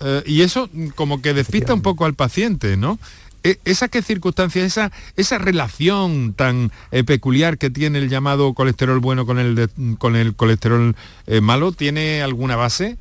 [0.00, 2.98] Eh, y eso como que despista un poco al paciente, ¿no?
[3.42, 9.00] E, ¿Esa qué circunstancia, esa, esa relación tan eh, peculiar que tiene el llamado colesterol
[9.00, 10.94] bueno con el, con el colesterol
[11.26, 12.98] eh, malo, tiene alguna base?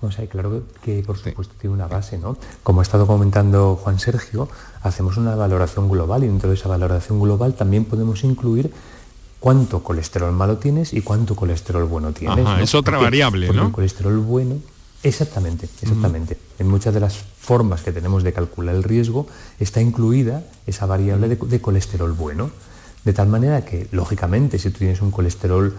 [0.00, 2.36] O sea, claro que por supuesto tiene una base, ¿no?
[2.62, 4.48] Como ha estado comentando Juan Sergio,
[4.82, 8.70] hacemos una valoración global y dentro de esa valoración global también podemos incluir
[9.40, 12.46] cuánto colesterol malo tienes y cuánto colesterol bueno tienes.
[12.60, 13.66] Es otra variable, ¿no?
[13.66, 14.56] El colesterol bueno,
[15.04, 16.36] exactamente, exactamente.
[16.58, 19.26] En muchas de las formas que tenemos de calcular el riesgo
[19.60, 22.50] está incluida esa variable de colesterol bueno.
[23.04, 25.74] De tal manera que, lógicamente, si tú tienes un colesterol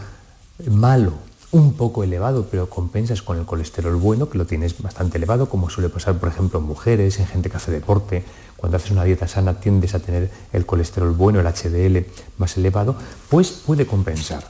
[0.70, 1.14] malo
[1.52, 5.70] un poco elevado, pero compensas con el colesterol bueno, que lo tienes bastante elevado, como
[5.70, 8.24] suele pasar, por ejemplo, en mujeres, en gente que hace deporte.
[8.58, 12.06] Cuando haces una dieta sana tiendes a tener el colesterol bueno, el HDL
[12.38, 12.96] más elevado,
[13.30, 14.44] pues puede compensar.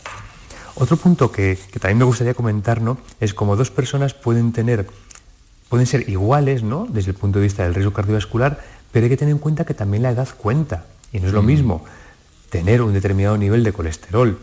[0.76, 2.98] Otro punto que, también me gustaría comentar ¿no?
[3.20, 4.88] es como dos personas pueden tener,
[5.70, 6.86] pueden ser iguales ¿no?
[6.90, 8.62] desde el punto de vista del riesgo cardiovascular,
[8.92, 10.86] pero hay que tener en cuenta que también la edad cuenta.
[11.14, 11.46] Y no es lo mm.
[11.46, 11.86] mismo
[12.50, 14.38] tener un determinado nivel de colesterol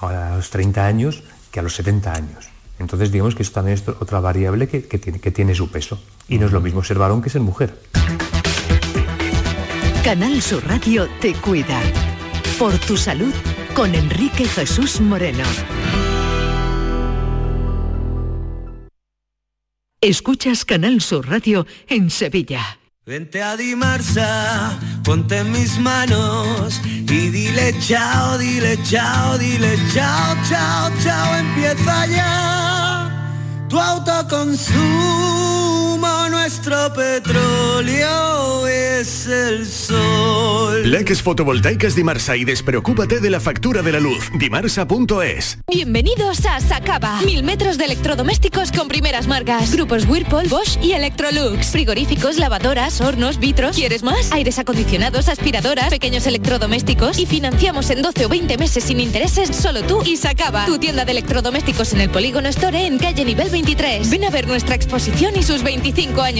[0.00, 2.48] a los 30 años que a los 70 años.
[2.78, 6.02] Entonces digamos que esto también es otra variable que, tiene, que tiene su peso.
[6.28, 7.78] Y no es lo mismo ser varón que ser mujer.
[10.02, 11.78] Canal Sur Radio te cuida.
[12.58, 13.34] Por tu salud
[13.74, 15.44] con Enrique Jesús Moreno.
[20.00, 22.78] Escuchas Canal Sur Radio en Sevilla.
[23.04, 31.36] Vente a Dimarsa, ponte mis manos y dile chao, dile chao, dile chao, chao, chao,
[31.36, 35.69] empieza ya tu autoconsumo
[36.50, 40.90] nuestro petróleo es el sol.
[40.90, 44.32] Leques fotovoltaicas Dimarsa y despreocúpate de la factura de la luz.
[44.36, 45.58] Dimarsa.es.
[45.70, 47.22] Bienvenidos a Sacaba.
[47.22, 49.72] Mil metros de electrodomésticos con primeras marcas.
[49.72, 51.68] Grupos Whirlpool, Bosch y Electrolux.
[51.68, 53.76] Frigoríficos, lavadoras, hornos, vitros.
[53.76, 54.32] ¿Quieres más?
[54.32, 57.20] Aires acondicionados, aspiradoras, pequeños electrodomésticos.
[57.20, 60.66] Y financiamos en 12 o 20 meses sin intereses solo tú y Sacaba.
[60.66, 64.10] Tu tienda de electrodomésticos en el Polígono Store en calle nivel 23.
[64.10, 66.39] Ven a ver nuestra exposición y sus 25 años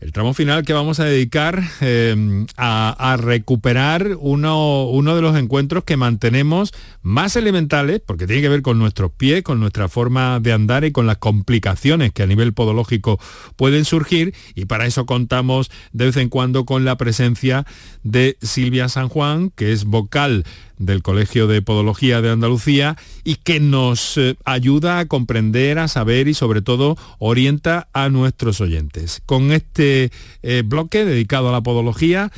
[0.00, 5.84] el tramo final que vamos a dedicar em, a, recuperar uno, uno, de los encuentros
[5.84, 6.72] que mantenemos
[7.02, 10.92] más elementales, porque tiene que ver con nuestros pies, con nuestra forma de andar y
[10.92, 13.18] con las complicaciones que a nivel podológico
[13.56, 17.66] pueden surgir, y para eso contamos de vez en cuando con la presencia
[18.04, 20.44] de Silvia San Juan, que es vocal
[20.78, 26.28] del Colegio de Podología de Andalucía y que nos eh, ayuda a comprender, a saber
[26.28, 29.22] y sobre todo orienta a nuestros oyentes.
[29.26, 30.10] Con este
[30.42, 32.30] eh, bloque dedicado a la podología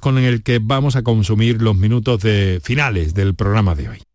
[0.00, 4.07] con el que vamos a consumir los minutos de finales del programa de hoy.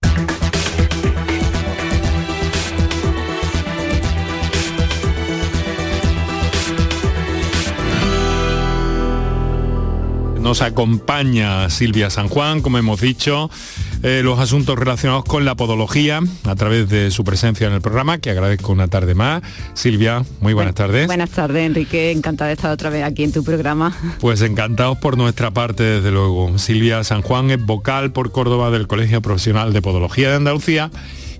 [10.44, 13.50] Nos acompaña Silvia San Juan, como hemos dicho,
[14.04, 18.18] eh, los asuntos relacionados con la podología a través de su presencia en el programa,
[18.18, 19.42] que agradezco una tarde más.
[19.74, 21.08] Silvia, muy buenas tardes.
[21.08, 22.12] Buenas tardes, Enrique.
[22.12, 23.96] Encantada de estar otra vez aquí en tu programa.
[24.20, 26.60] Pues encantados por nuestra parte, desde luego.
[26.60, 30.92] Silvia San Juan es vocal por Córdoba del Colegio Profesional de Podología de Andalucía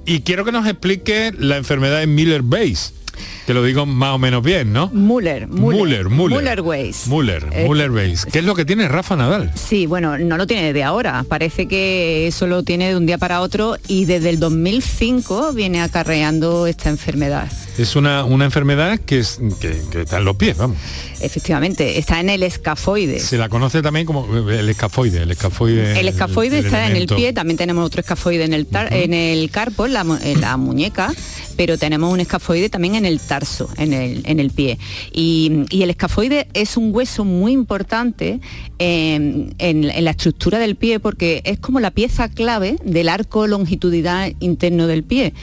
[0.06, 3.03] y quiero que nos explique la enfermedad de Miller-Base
[3.46, 4.90] te lo digo más o menos bien, ¿no?
[4.94, 6.38] Muller, Muller, Muller.
[6.38, 7.08] Muller Weiss.
[7.08, 8.26] Muller, eh, Muller Weiss.
[8.26, 9.52] ¿Qué es lo que tiene Rafa Nadal?
[9.56, 11.26] Sí, bueno, no lo tiene de ahora.
[11.28, 15.82] Parece que eso lo tiene de un día para otro y desde el 2005 viene
[15.82, 17.50] acarreando esta enfermedad.
[17.78, 20.78] Es una, una enfermedad que, es, que, está en los pies, vamos.
[21.22, 23.20] Efectivamente, está en el escafoide.
[23.20, 25.24] Se la conoce también como el escafoide.
[25.24, 29.14] El escafoide, el escafoide está en el pie, también tenemos otro escafoide en el, en
[29.14, 31.12] el carpo, en la, muñeca,
[31.56, 34.78] pero tenemos un escafoide también en el tarso, en el, en el pie.
[35.12, 38.40] Y, el escafoide es un hueso muy importante
[38.78, 44.88] en, la estructura del pie porque es como la pieza clave del arco longitudinal interno
[44.88, 45.34] del pie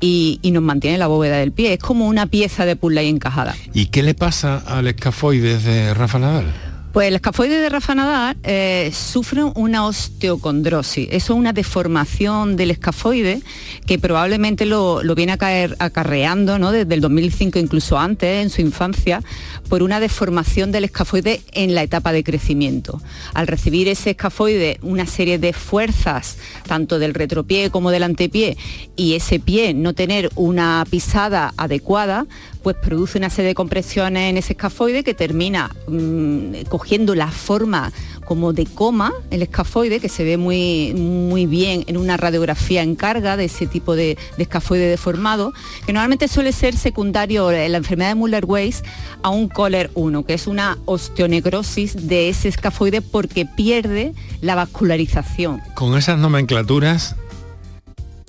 [0.00, 3.54] y, nos mantiene la bóveda del pie como una pieza de puzzle encajada.
[3.72, 6.69] ¿Y qué le pasa al escafoide de Rafa Nadal?
[6.92, 11.06] Pues el escafoide de Rafa Nadal eh, sufre una osteocondrosis.
[11.12, 13.42] Eso es una deformación del escafoide
[13.86, 16.72] que probablemente lo, viene a caer acarreando ¿no?
[16.72, 19.22] desde el 2005, incluso antes, en su infancia,
[19.68, 23.00] por una deformación del escafoide en la etapa de crecimiento.
[23.34, 28.56] Al recibir ese escafoide una serie de fuerzas, tanto del retropié como del antepié,
[28.96, 32.26] y ese pie no tener una pisada adecuada,
[32.62, 37.92] pues produce una serie de compresiones en ese escafoide que termina mm, cogiendo la forma
[38.30, 42.94] como de coma, el escafoide, que se ve muy, muy bien en una radiografía en
[42.94, 45.52] carga de ese tipo de, escafoide deformado,
[45.84, 48.84] que normalmente suele ser secundario en la enfermedad de Muller-Weiss
[49.22, 55.60] a un Kohler 1, que es una osteonecrosis de ese escafoide porque pierde la vascularización.
[55.74, 57.16] Con esas nomenclaturas,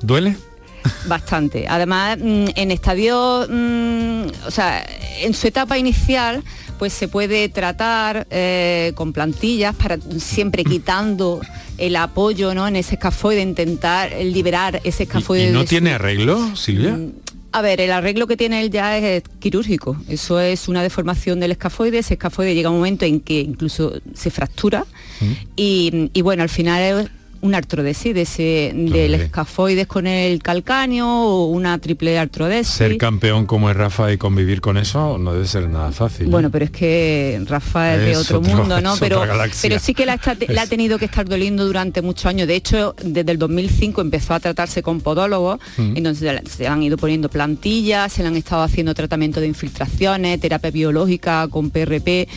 [0.02, 0.36] ¿duele?
[1.08, 1.66] Bastante.
[1.68, 4.86] Además, mm, en estadio, mm, o sea,
[5.22, 6.44] en su etapa inicial,
[6.80, 11.40] pues se puede tratar eh, con plantillas para siempre quitando
[11.78, 12.68] el apoyo ¿no?
[12.68, 15.50] en ese escafoide, intentar liberar ese escafoide.
[15.50, 16.94] ¿Y, no tiene arreglo, Silvia?
[16.94, 17.12] Mm,
[17.54, 19.98] a ver, el arreglo que tiene él ya es quirúrgico.
[20.08, 22.00] Eso es una deformación del escafoide.
[22.00, 24.86] Ese escafoide llega un momento en que incluso se fractura.
[25.56, 27.12] Y, y, bueno, al final
[27.42, 32.74] una artrodesis de ese, del escafoides con el calcáneo o una triple artrodesis.
[32.74, 36.28] Ser campeón como es Rafa y convivir con eso no debe ser nada fácil.
[36.28, 36.52] Bueno, ¿eh?
[36.52, 38.96] pero es que Rafa es, de otro, mundo, ¿no?
[39.00, 39.24] Pero,
[39.62, 42.48] pero sí que la, ha tenido que estar doliendo durante muchos años.
[42.48, 47.30] De hecho, desde el 2005 empezó a tratarse con podólogos, entonces se han ido poniendo
[47.30, 52.28] plantillas, se le han estado haciendo tratamiento de infiltraciones, terapia biológica con PRP.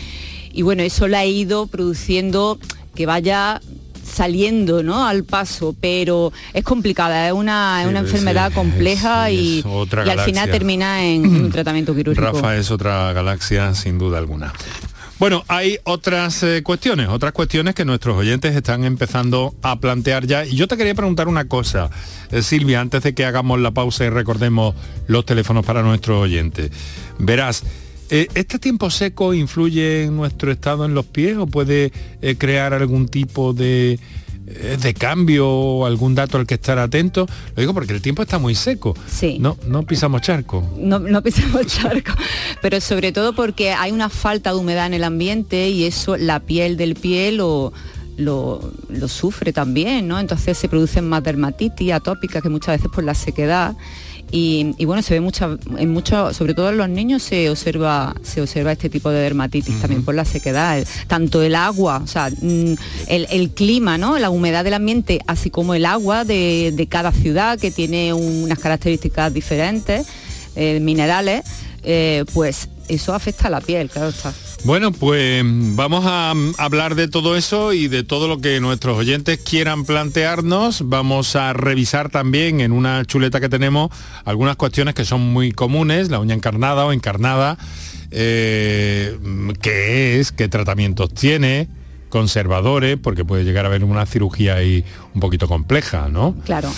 [0.52, 2.58] Y bueno, eso le ha ido produciendo
[2.94, 3.60] que vaya
[4.04, 5.06] saliendo ¿no?
[5.06, 11.26] al paso, pero es complicada, es una, una enfermedad compleja y, al final termina en
[11.26, 12.24] un tratamiento quirúrgico.
[12.26, 14.52] Rafa es otra galaxia sin duda alguna.
[15.18, 20.44] Bueno, hay otras eh, cuestiones, otras cuestiones que nuestros oyentes están empezando a plantear ya.
[20.44, 21.88] Y yo te quería preguntar una cosa,
[22.32, 24.74] eh, Silvia, antes de que hagamos la pausa y recordemos
[25.06, 26.72] los teléfonos para nuestros oyentes.
[27.18, 27.62] Verás,
[28.14, 31.90] eh, ¿Este tiempo seco influye en nuestro estado en los pies o puede
[32.22, 33.98] eh, crear algún tipo de,
[34.46, 37.26] eh, de cambio o algún dato al que estar atento?
[37.56, 38.94] Lo digo porque el tiempo está muy seco.
[39.08, 39.38] Sí.
[39.40, 40.62] No, no pisamos charco.
[40.78, 42.12] No, no pisamos charco,
[42.62, 46.38] pero sobre todo porque hay una falta de humedad en el ambiente y eso la
[46.38, 47.72] piel del pie lo,
[48.16, 50.20] lo, sufre también, ¿no?
[50.20, 53.74] Entonces se producen más dermatitis atópicas que muchas veces por la sequedad
[54.36, 58.40] y, bueno, se ve mucha, en mucho, sobre todo en los niños se observa, se
[58.40, 62.74] observa este tipo de dermatitis también por la sequedad, tanto el agua, o sea, mm,
[63.06, 64.18] el, clima, ¿no?
[64.18, 69.32] La humedad del ambiente, así como el agua de, cada ciudad que tiene unas características
[69.32, 70.04] diferentes,
[70.56, 71.44] eh, minerales,
[71.84, 74.34] eh, pues eso afecta a la piel, claro está.
[74.64, 79.38] Bueno, pues vamos a hablar de todo eso y de todo lo que nuestros oyentes
[79.38, 80.88] quieran plantearnos.
[80.88, 83.90] Vamos a revisar también en una chuleta que tenemos
[84.24, 87.58] algunas cuestiones que son muy comunes, la uña encarnada o encarnada,
[88.10, 89.18] eh,
[89.60, 91.68] qué es, qué tratamientos tiene,
[92.14, 94.84] conservadores, porque puede llegar a haber una cirugía ahí
[95.16, 96.36] un poquito compleja, ¿no?
[96.44, 96.70] Claro.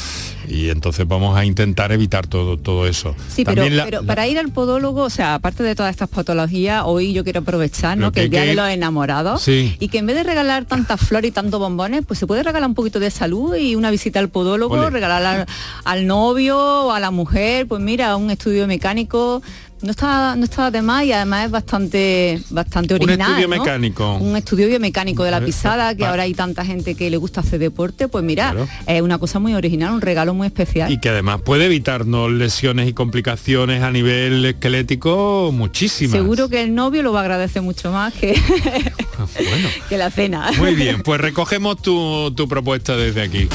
[0.49, 3.15] Y entonces vamos a intentar evitar todo, todo eso.
[3.29, 7.23] Sí, pero, para ir al podólogo, o sea, aparte de todas estas patologías, hoy yo
[7.23, 8.13] quiero aprovechar, ¿no?
[8.13, 9.47] Que, el día de los enamorados.
[9.47, 12.67] Y que en vez de regalar tantas flores y tantos bombones, pues se puede regalar
[12.67, 15.47] un poquito de salud y una visita al podólogo, regalar al,
[15.85, 19.43] al novio o a la mujer, pues mira, un estudio mecánico
[19.83, 23.31] no está, no está de más y además es bastante, bastante original.
[23.31, 24.17] Un estudio mecánico.
[24.17, 27.59] Un estudio biomecánico de la pisada, que ahora hay tanta gente que le gusta hacer
[27.59, 28.55] deporte, pues mira,
[28.87, 30.91] es una cosa muy original, un regalo muy especial.
[30.91, 36.13] Y que además puede evitarnos lesiones y complicaciones a nivel esquelético muchísimas.
[36.13, 38.35] Seguro que el novio lo va a agradecer mucho más que,
[39.89, 40.51] que la cena.
[40.59, 43.49] Muy bien, pues recogemos tu, tu propuesta desde aquí.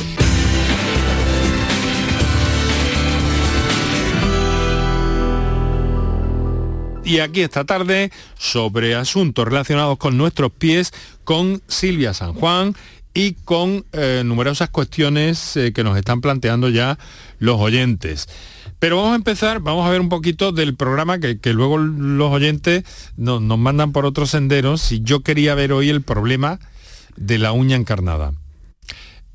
[7.04, 10.94] Y aquí esta tarde sobre asuntos relacionados con nuestros pies
[11.24, 12.76] con Silvia San Juan
[13.14, 16.98] y con eh, numerosas cuestiones eh, que nos están planteando ya
[17.40, 18.30] los oyentes.
[18.80, 22.84] Pero vamos a empezar, vamos a ver un poquito del programa que, luego los oyentes
[23.18, 24.82] nos mandan por otros senderos.
[24.82, 26.60] Si yo quería ver hoy el problema
[27.16, 28.34] de la uña encarnada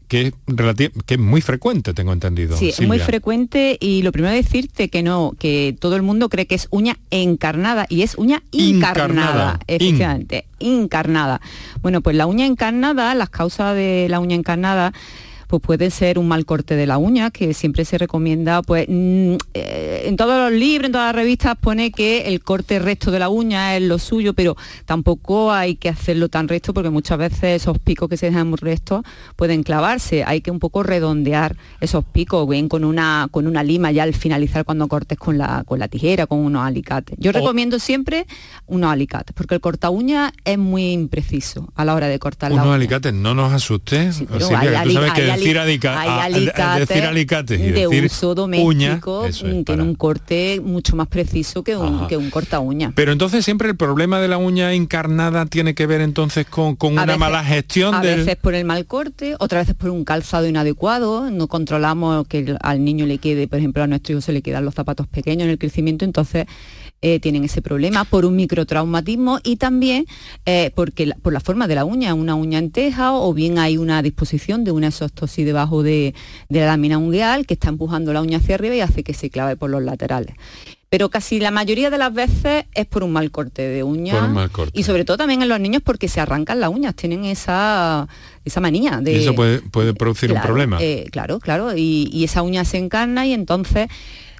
[0.08, 0.32] que es,
[1.06, 2.56] que es muy frecuente, tengo entendido.
[2.56, 6.28] Sí, es muy frecuente y lo primero es decirte que no, que todo el mundo
[6.28, 11.40] cree que es uña encarnada y es uña encarnada, efectivamente, encarnada.
[11.82, 14.92] Bueno, pues la uña encarnada, las causas de la uña encarnada,
[15.46, 19.34] pues puede ser un mal corte de la uña, que siempre se recomienda, pues mm,
[19.54, 23.18] eh, en todos los libros, en todas las revistas pone que el corte recto de
[23.18, 27.62] la uña es lo suyo, pero tampoco hay que hacerlo tan recto porque muchas veces
[27.62, 29.02] esos picos que se dejan muy rectos
[29.36, 30.24] pueden clavarse.
[30.24, 34.14] Hay que un poco redondear esos picos, bien con una, con una lima ya al
[34.14, 37.16] finalizar cuando cortes con la, con la tijera, con unos alicates.
[37.18, 38.26] Yo recomiendo siempre
[38.66, 42.56] unos alicates, porque el corta uña es muy impreciso a la hora de cortar la
[42.56, 42.74] Unos uña.
[42.76, 44.22] alicates, no nos asustes.
[44.30, 47.04] pero Silvia, hay que tú ali- sabes que hay decir, ali- adica- hay alicates decir
[47.04, 51.62] alicates y de decir uso uña, doméstico es mm, tiene un corte mucho más preciso
[51.62, 52.08] que un, Ajá.
[52.08, 52.92] que un corta uña.
[52.94, 56.92] Pero entonces siempre el problema de la uña encarnada tiene que ver entonces con, con
[56.94, 58.18] una veces- mala gestión a del...
[58.20, 62.84] veces por el mal corte, otras veces por un calzado inadecuado, no controlamos que al
[62.84, 65.50] niño le quede, por ejemplo, a nuestro hijo se le quedan los zapatos pequeños en
[65.50, 66.46] el crecimiento, entonces
[67.02, 70.06] eh, tienen ese problema por un microtraumatismo y también
[70.46, 73.58] eh, porque la- por la forma de la uña, una uña en teja o bien
[73.58, 76.14] hay una disposición de una exostosis debajo de,
[76.48, 79.30] de la lámina ungueal que está empujando la uña hacia arriba y hace que se
[79.30, 80.34] clave por los laterales.
[80.88, 84.48] Pero casi la mayoría de las veces es por un mal corte de uña.
[84.52, 84.78] Corte.
[84.78, 88.06] Y sobre todo también en los niños porque se arrancan las uñas, tienen esa,
[88.44, 89.12] esa manía de...
[89.14, 90.78] Y eso puede, puede producir un problema.
[90.80, 91.76] eh, claro, claro.
[91.76, 93.88] Y, y esa uña se encarna y entonces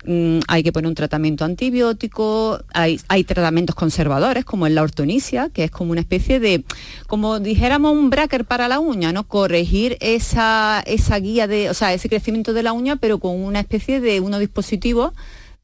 [0.07, 5.51] mm, hay que poner un tratamiento antibiótico, hay, hay tratamientos conservadores como es la ortonisia,
[5.51, 6.65] que es como una especie de,
[7.07, 9.27] como dijéramos un bracker para la uña, ¿no?
[9.27, 13.61] Corregir esa, esa guía de, o sea, ese crecimiento de la uña, pero con una
[13.61, 15.13] especie de unos dispositivos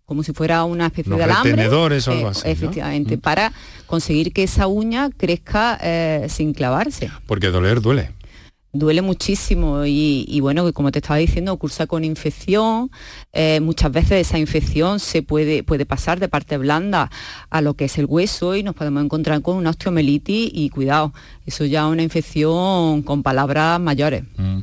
[0.04, 1.68] como si fuera una especie Los de alambre.
[1.68, 2.50] o algo eh, así, ¿no?
[2.50, 3.52] Efectivamente, para
[3.86, 8.10] conseguir que esa uña crezca eh, sin clavarse Porque doler duele.
[8.72, 12.90] Duele muchísimo y, y bueno, como te estaba diciendo, cursa con infección.
[13.32, 17.10] eh, muchas veces esa infección se puede, puede pasar de parte blanda
[17.50, 21.12] a lo que es el hueso y nos podemos encontrar con una osteomelitis y cuidado,
[21.46, 24.24] eso ya es una infección con palabras mayores.
[24.38, 24.62] Eh,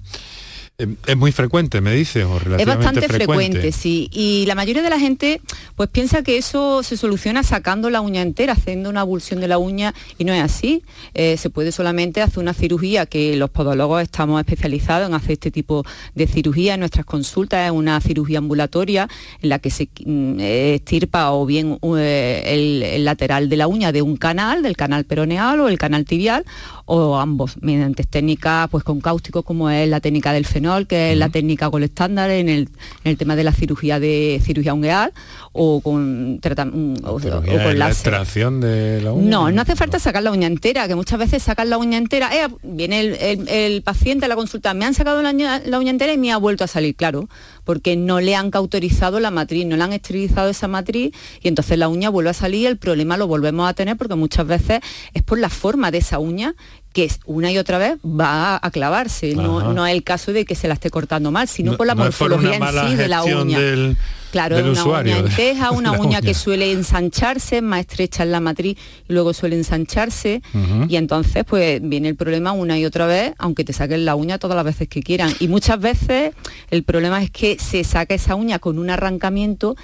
[1.06, 3.72] Es muy frecuente, me dice, o Es relativamente bastante frecuente.
[3.74, 4.10] sí.
[4.14, 5.42] Y la mayoría de la gente
[5.76, 9.58] pues piensa que eso se soluciona sacando la uña entera, haciendo una abulsión de la
[9.58, 10.84] uña y no es así.
[11.14, 15.52] Eh, se puede solamente hacer una cirugía que los podólogos estamos especializados en hacer este
[15.52, 15.84] tipo
[16.16, 19.10] de cirugía en nuestras consultas, es una cirugía ambulatoria
[19.42, 23.92] en la que se mm, estirpa o bien eh, el, el lateral de la uña
[23.92, 26.46] de un canal, del canal peroneal o el canal tibial,
[26.92, 31.18] o ambos, mediante técnicas pues con cáusticos como es la técnica del fenol, que es
[31.20, 32.62] la técnica gold estándar en el,
[33.04, 35.14] en el tema de la cirugía de cirugía ungueal
[35.52, 39.30] o con, trata- mm, o- o con la extracción de la uña.
[39.30, 42.32] No, no hace falta sacar la uña entera, que muchas veces sacan la uña entera,
[42.36, 45.78] eh, viene el, el- el paciente a la consulta, me han sacado la uña, la
[45.78, 47.30] uña entera y me ha vuelto a salir, claro,
[47.66, 51.78] porque no le han cauterizado la matriz, no le han esterilizado esa matriz y entonces
[51.78, 54.80] la uña vuelve a salir, el problema lo volvemos a tener porque muchas veces
[55.14, 56.56] es por la forma de esa uña
[56.94, 60.56] que una y otra vez va a clavarse, no, no es el caso de que
[60.56, 63.24] se la esté cortando mal, sino por la no por morfología en sí de la
[63.24, 63.60] uña.
[63.60, 63.98] del-
[64.32, 67.80] Claro, del es una usuario, uña en de- teja, una uña, que suele ensancharse, más
[67.80, 68.78] estrecha en la matriz
[69.08, 70.44] y luego suele ensancharse
[70.88, 74.38] y entonces pues viene el problema una y otra vez, aunque te saquen la uña
[74.38, 75.34] todas las veces que quieran.
[75.40, 76.34] Y muchas veces
[76.70, 79.76] el problema es que se saca esa uña con un arrancamiento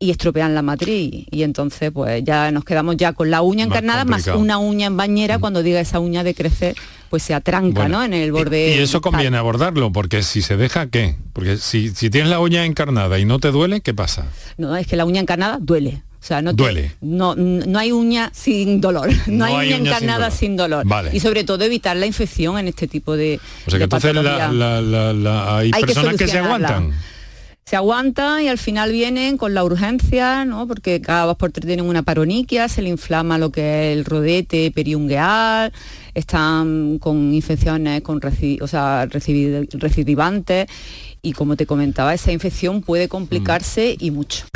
[0.00, 4.04] y estropean la matriz y entonces pues ya nos quedamos ya con la uña encarnada
[4.04, 4.28] más.
[4.28, 4.36] Mm.
[4.36, 6.76] una uña en bañera cuando diga esa uña de crecer
[7.10, 8.04] pues se atranca Bueno, ¿no?
[8.04, 9.10] en el borde Y eso tal.
[9.12, 11.16] conviene abordarlo, porque si se deja, ¿qué?
[11.32, 14.26] Porque si, si tienes la uña encarnada y no te duele, ¿qué pasa?
[14.58, 16.02] No, es que la uña encarnada duele.
[16.20, 16.92] O sea, no te- Duele.
[17.00, 19.08] no, no hay uña sin dolor.
[19.26, 20.32] No, No hay, uña sin encarnada dolor.
[20.38, 20.86] sin dolor.
[20.86, 21.10] Vale.
[21.14, 23.40] Y sobre todo evitar la infección en este tipo de.
[23.66, 24.22] O sea que de entonces la-
[24.52, 26.68] la- la- la- hay, Hay que personas que, se solucionarla.
[26.68, 26.98] aguantan.
[27.68, 30.66] Se aguantan y al final vienen con la urgencia, ¿no?
[30.66, 34.06] Porque cada dos por tres tienen una paroniquia, se le inflama lo que es el
[34.06, 35.70] rodete periungueal,
[36.14, 40.66] están con infecciones con reci- o sea, recidivantes
[41.20, 44.46] y como te comentaba, esa infección puede complicarse y mucho.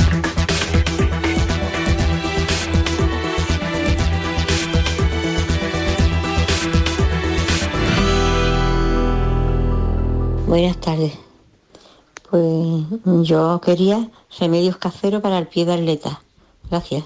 [10.47, 11.13] Buenas tardes.
[12.33, 12.87] Pues
[13.29, 14.09] yo quería
[14.41, 16.23] remedios caseros para el pie de atleta.
[16.71, 17.05] Gracias.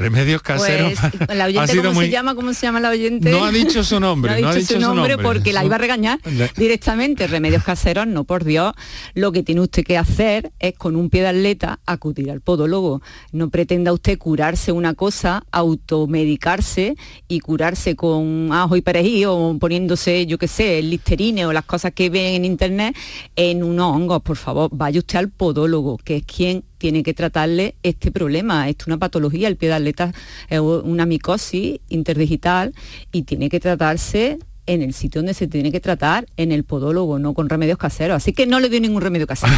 [0.00, 0.94] Remedios caseros.
[0.98, 2.06] Pues, la oyente, ¿cómo muy...
[2.06, 2.34] se llama?
[2.34, 3.30] ¿Cómo se llama la oyente?
[3.30, 6.18] No ha dicho su nombre, no ha dicho, su, nombre porque la iba a regañar
[6.56, 7.26] directamente.
[7.26, 8.72] Remedios caseros, no, por Dios.
[9.12, 13.02] Lo que tiene usted que hacer es con un pie de atleta acudir al podólogo.
[13.32, 16.96] No pretenda usted curarse una cosa, automedicarse
[17.28, 21.66] y curarse con ajo y perejil o poniéndose, yo qué sé, el listerine o las
[21.66, 22.96] cosas que ven en internet
[23.36, 24.22] en unos hongos.
[24.22, 28.68] Por favor, vaya usted al podólogo, que es quien tiene que tratarle este problema.
[28.68, 30.12] Esto es una patología, el pie de atleta
[30.48, 32.74] es una micosis interdigital
[33.12, 37.18] y tiene que tratarse en el sitio donde se tiene que tratar, en el podólogo,
[37.18, 38.16] no con remedios caseros.
[38.16, 39.52] Así que no le dio ningún remedio casero.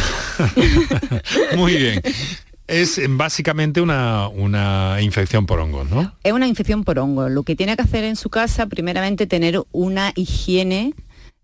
[1.55, 2.01] Muy bien.
[2.67, 6.13] Es básicamente una, una, infección por hongos, ¿no?
[6.23, 7.31] Es una infección por hongos.
[7.31, 10.93] Lo que tiene que hacer en su casa, primeramente, tener una higiene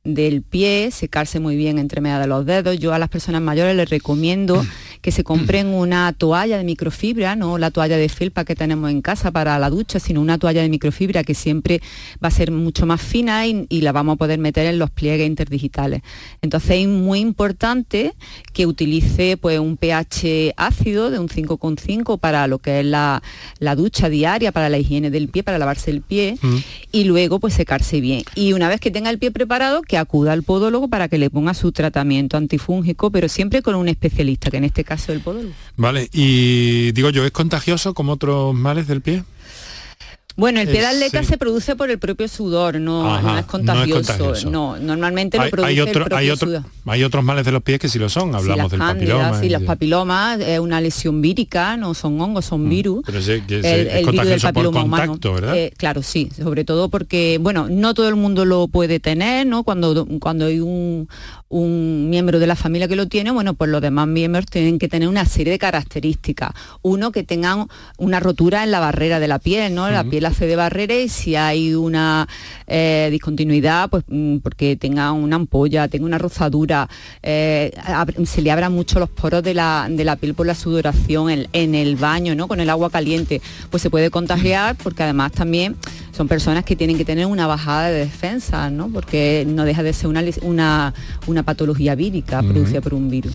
[0.03, 2.79] del pie, secarse muy bien entre medio de los dedos.
[2.79, 4.65] Yo a las personas mayores les recomiendo
[5.01, 9.01] que se compren una toalla de microfibra, no la toalla de felpa que tenemos en
[9.01, 11.81] casa para la ducha, sino una toalla de microfibra que siempre
[12.23, 15.25] va a ser mucho más fina y, la vamos a poder meter en los pliegues
[15.25, 16.01] interdigitales.
[16.41, 18.13] Entonces es muy importante
[18.51, 23.21] que utilice pues, un pH ácido de un 5,5 para lo que es la,
[23.77, 26.37] ducha diaria, para la higiene del pie, para lavarse el pie
[26.91, 28.23] y luego pues secarse bien.
[28.35, 31.29] Y una vez que tenga el pie preparado, que acuda al podólogo para que le
[31.29, 35.53] ponga su tratamiento antifúngico, pero siempre con un especialista, que en este caso el podólogo.
[35.77, 39.23] Vale, y digo yo, ¿es contagioso como otros males del pie?
[40.39, 44.33] Bueno, el pie de atleta se produce por el propio sudor, no, es contagioso.
[44.49, 46.63] No, normalmente lo produce hay otro, el propio hay sudor.
[46.85, 49.39] Hay otros males de los pies que sí lo son, hablamos del papiloma.
[49.39, 53.03] Sí, los papilomas, es una lesión vírica, no son hongos, son mm, virus.
[53.05, 55.19] Pero es, el, virus del papiloma humano.
[55.53, 59.63] Eh, claro, sí, sobre todo porque, bueno, no todo el mundo lo puede tener, ¿no?
[59.63, 61.07] Cuando, cuando hay un,
[61.49, 64.87] un miembro de la familia que lo tiene, bueno, pues los demás miembros tienen que
[64.87, 66.51] tener una serie de características.
[66.81, 67.67] Uno, que tengan
[67.97, 69.89] una rotura en la barrera de la piel, ¿no?
[69.89, 72.27] La piel hace de barrera y si hay una
[72.67, 76.89] eh, discontinuidad, pues mm, porque tenga una ampolla, tenga una rozadura,
[77.21, 77.71] eh,
[78.25, 81.47] se le abran mucho los poros de la, de la piel por la sudoración en,
[81.53, 82.47] en, el baño, ¿no?
[82.47, 85.75] Con el agua caliente, pues se puede contagiar porque además también
[86.11, 88.89] son personas que tienen que tener una bajada de defensa, ¿no?
[88.89, 90.93] Porque no deja de ser una, una,
[91.27, 93.33] una patología vírica producida por un virus.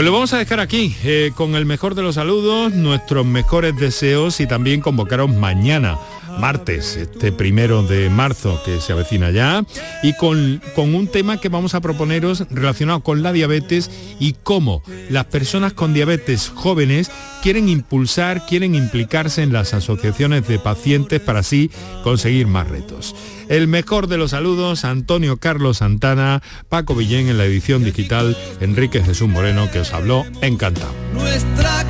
[0.00, 3.76] Pues lo vamos a dejar aquí, eh, con el mejor de los saludos, nuestros mejores
[3.76, 5.98] deseos y también convocaros mañana,
[6.38, 9.64] martes, este primero de marzo que se avecina ya,
[10.02, 14.82] y con, con un tema que vamos a proponeros relacionado con la diabetes y cómo
[15.08, 17.10] las personas con diabetes jóvenes
[17.42, 21.70] quieren impulsar, quieren implicarse en las asociaciones de pacientes para así
[22.02, 23.14] conseguir más retos.
[23.48, 29.02] El mejor de los saludos, Antonio Carlos Santana, Paco Villén en la edición digital, Enrique
[29.02, 30.92] Jesús Moreno que os habló, encantado.
[31.14, 31.84] Nuestra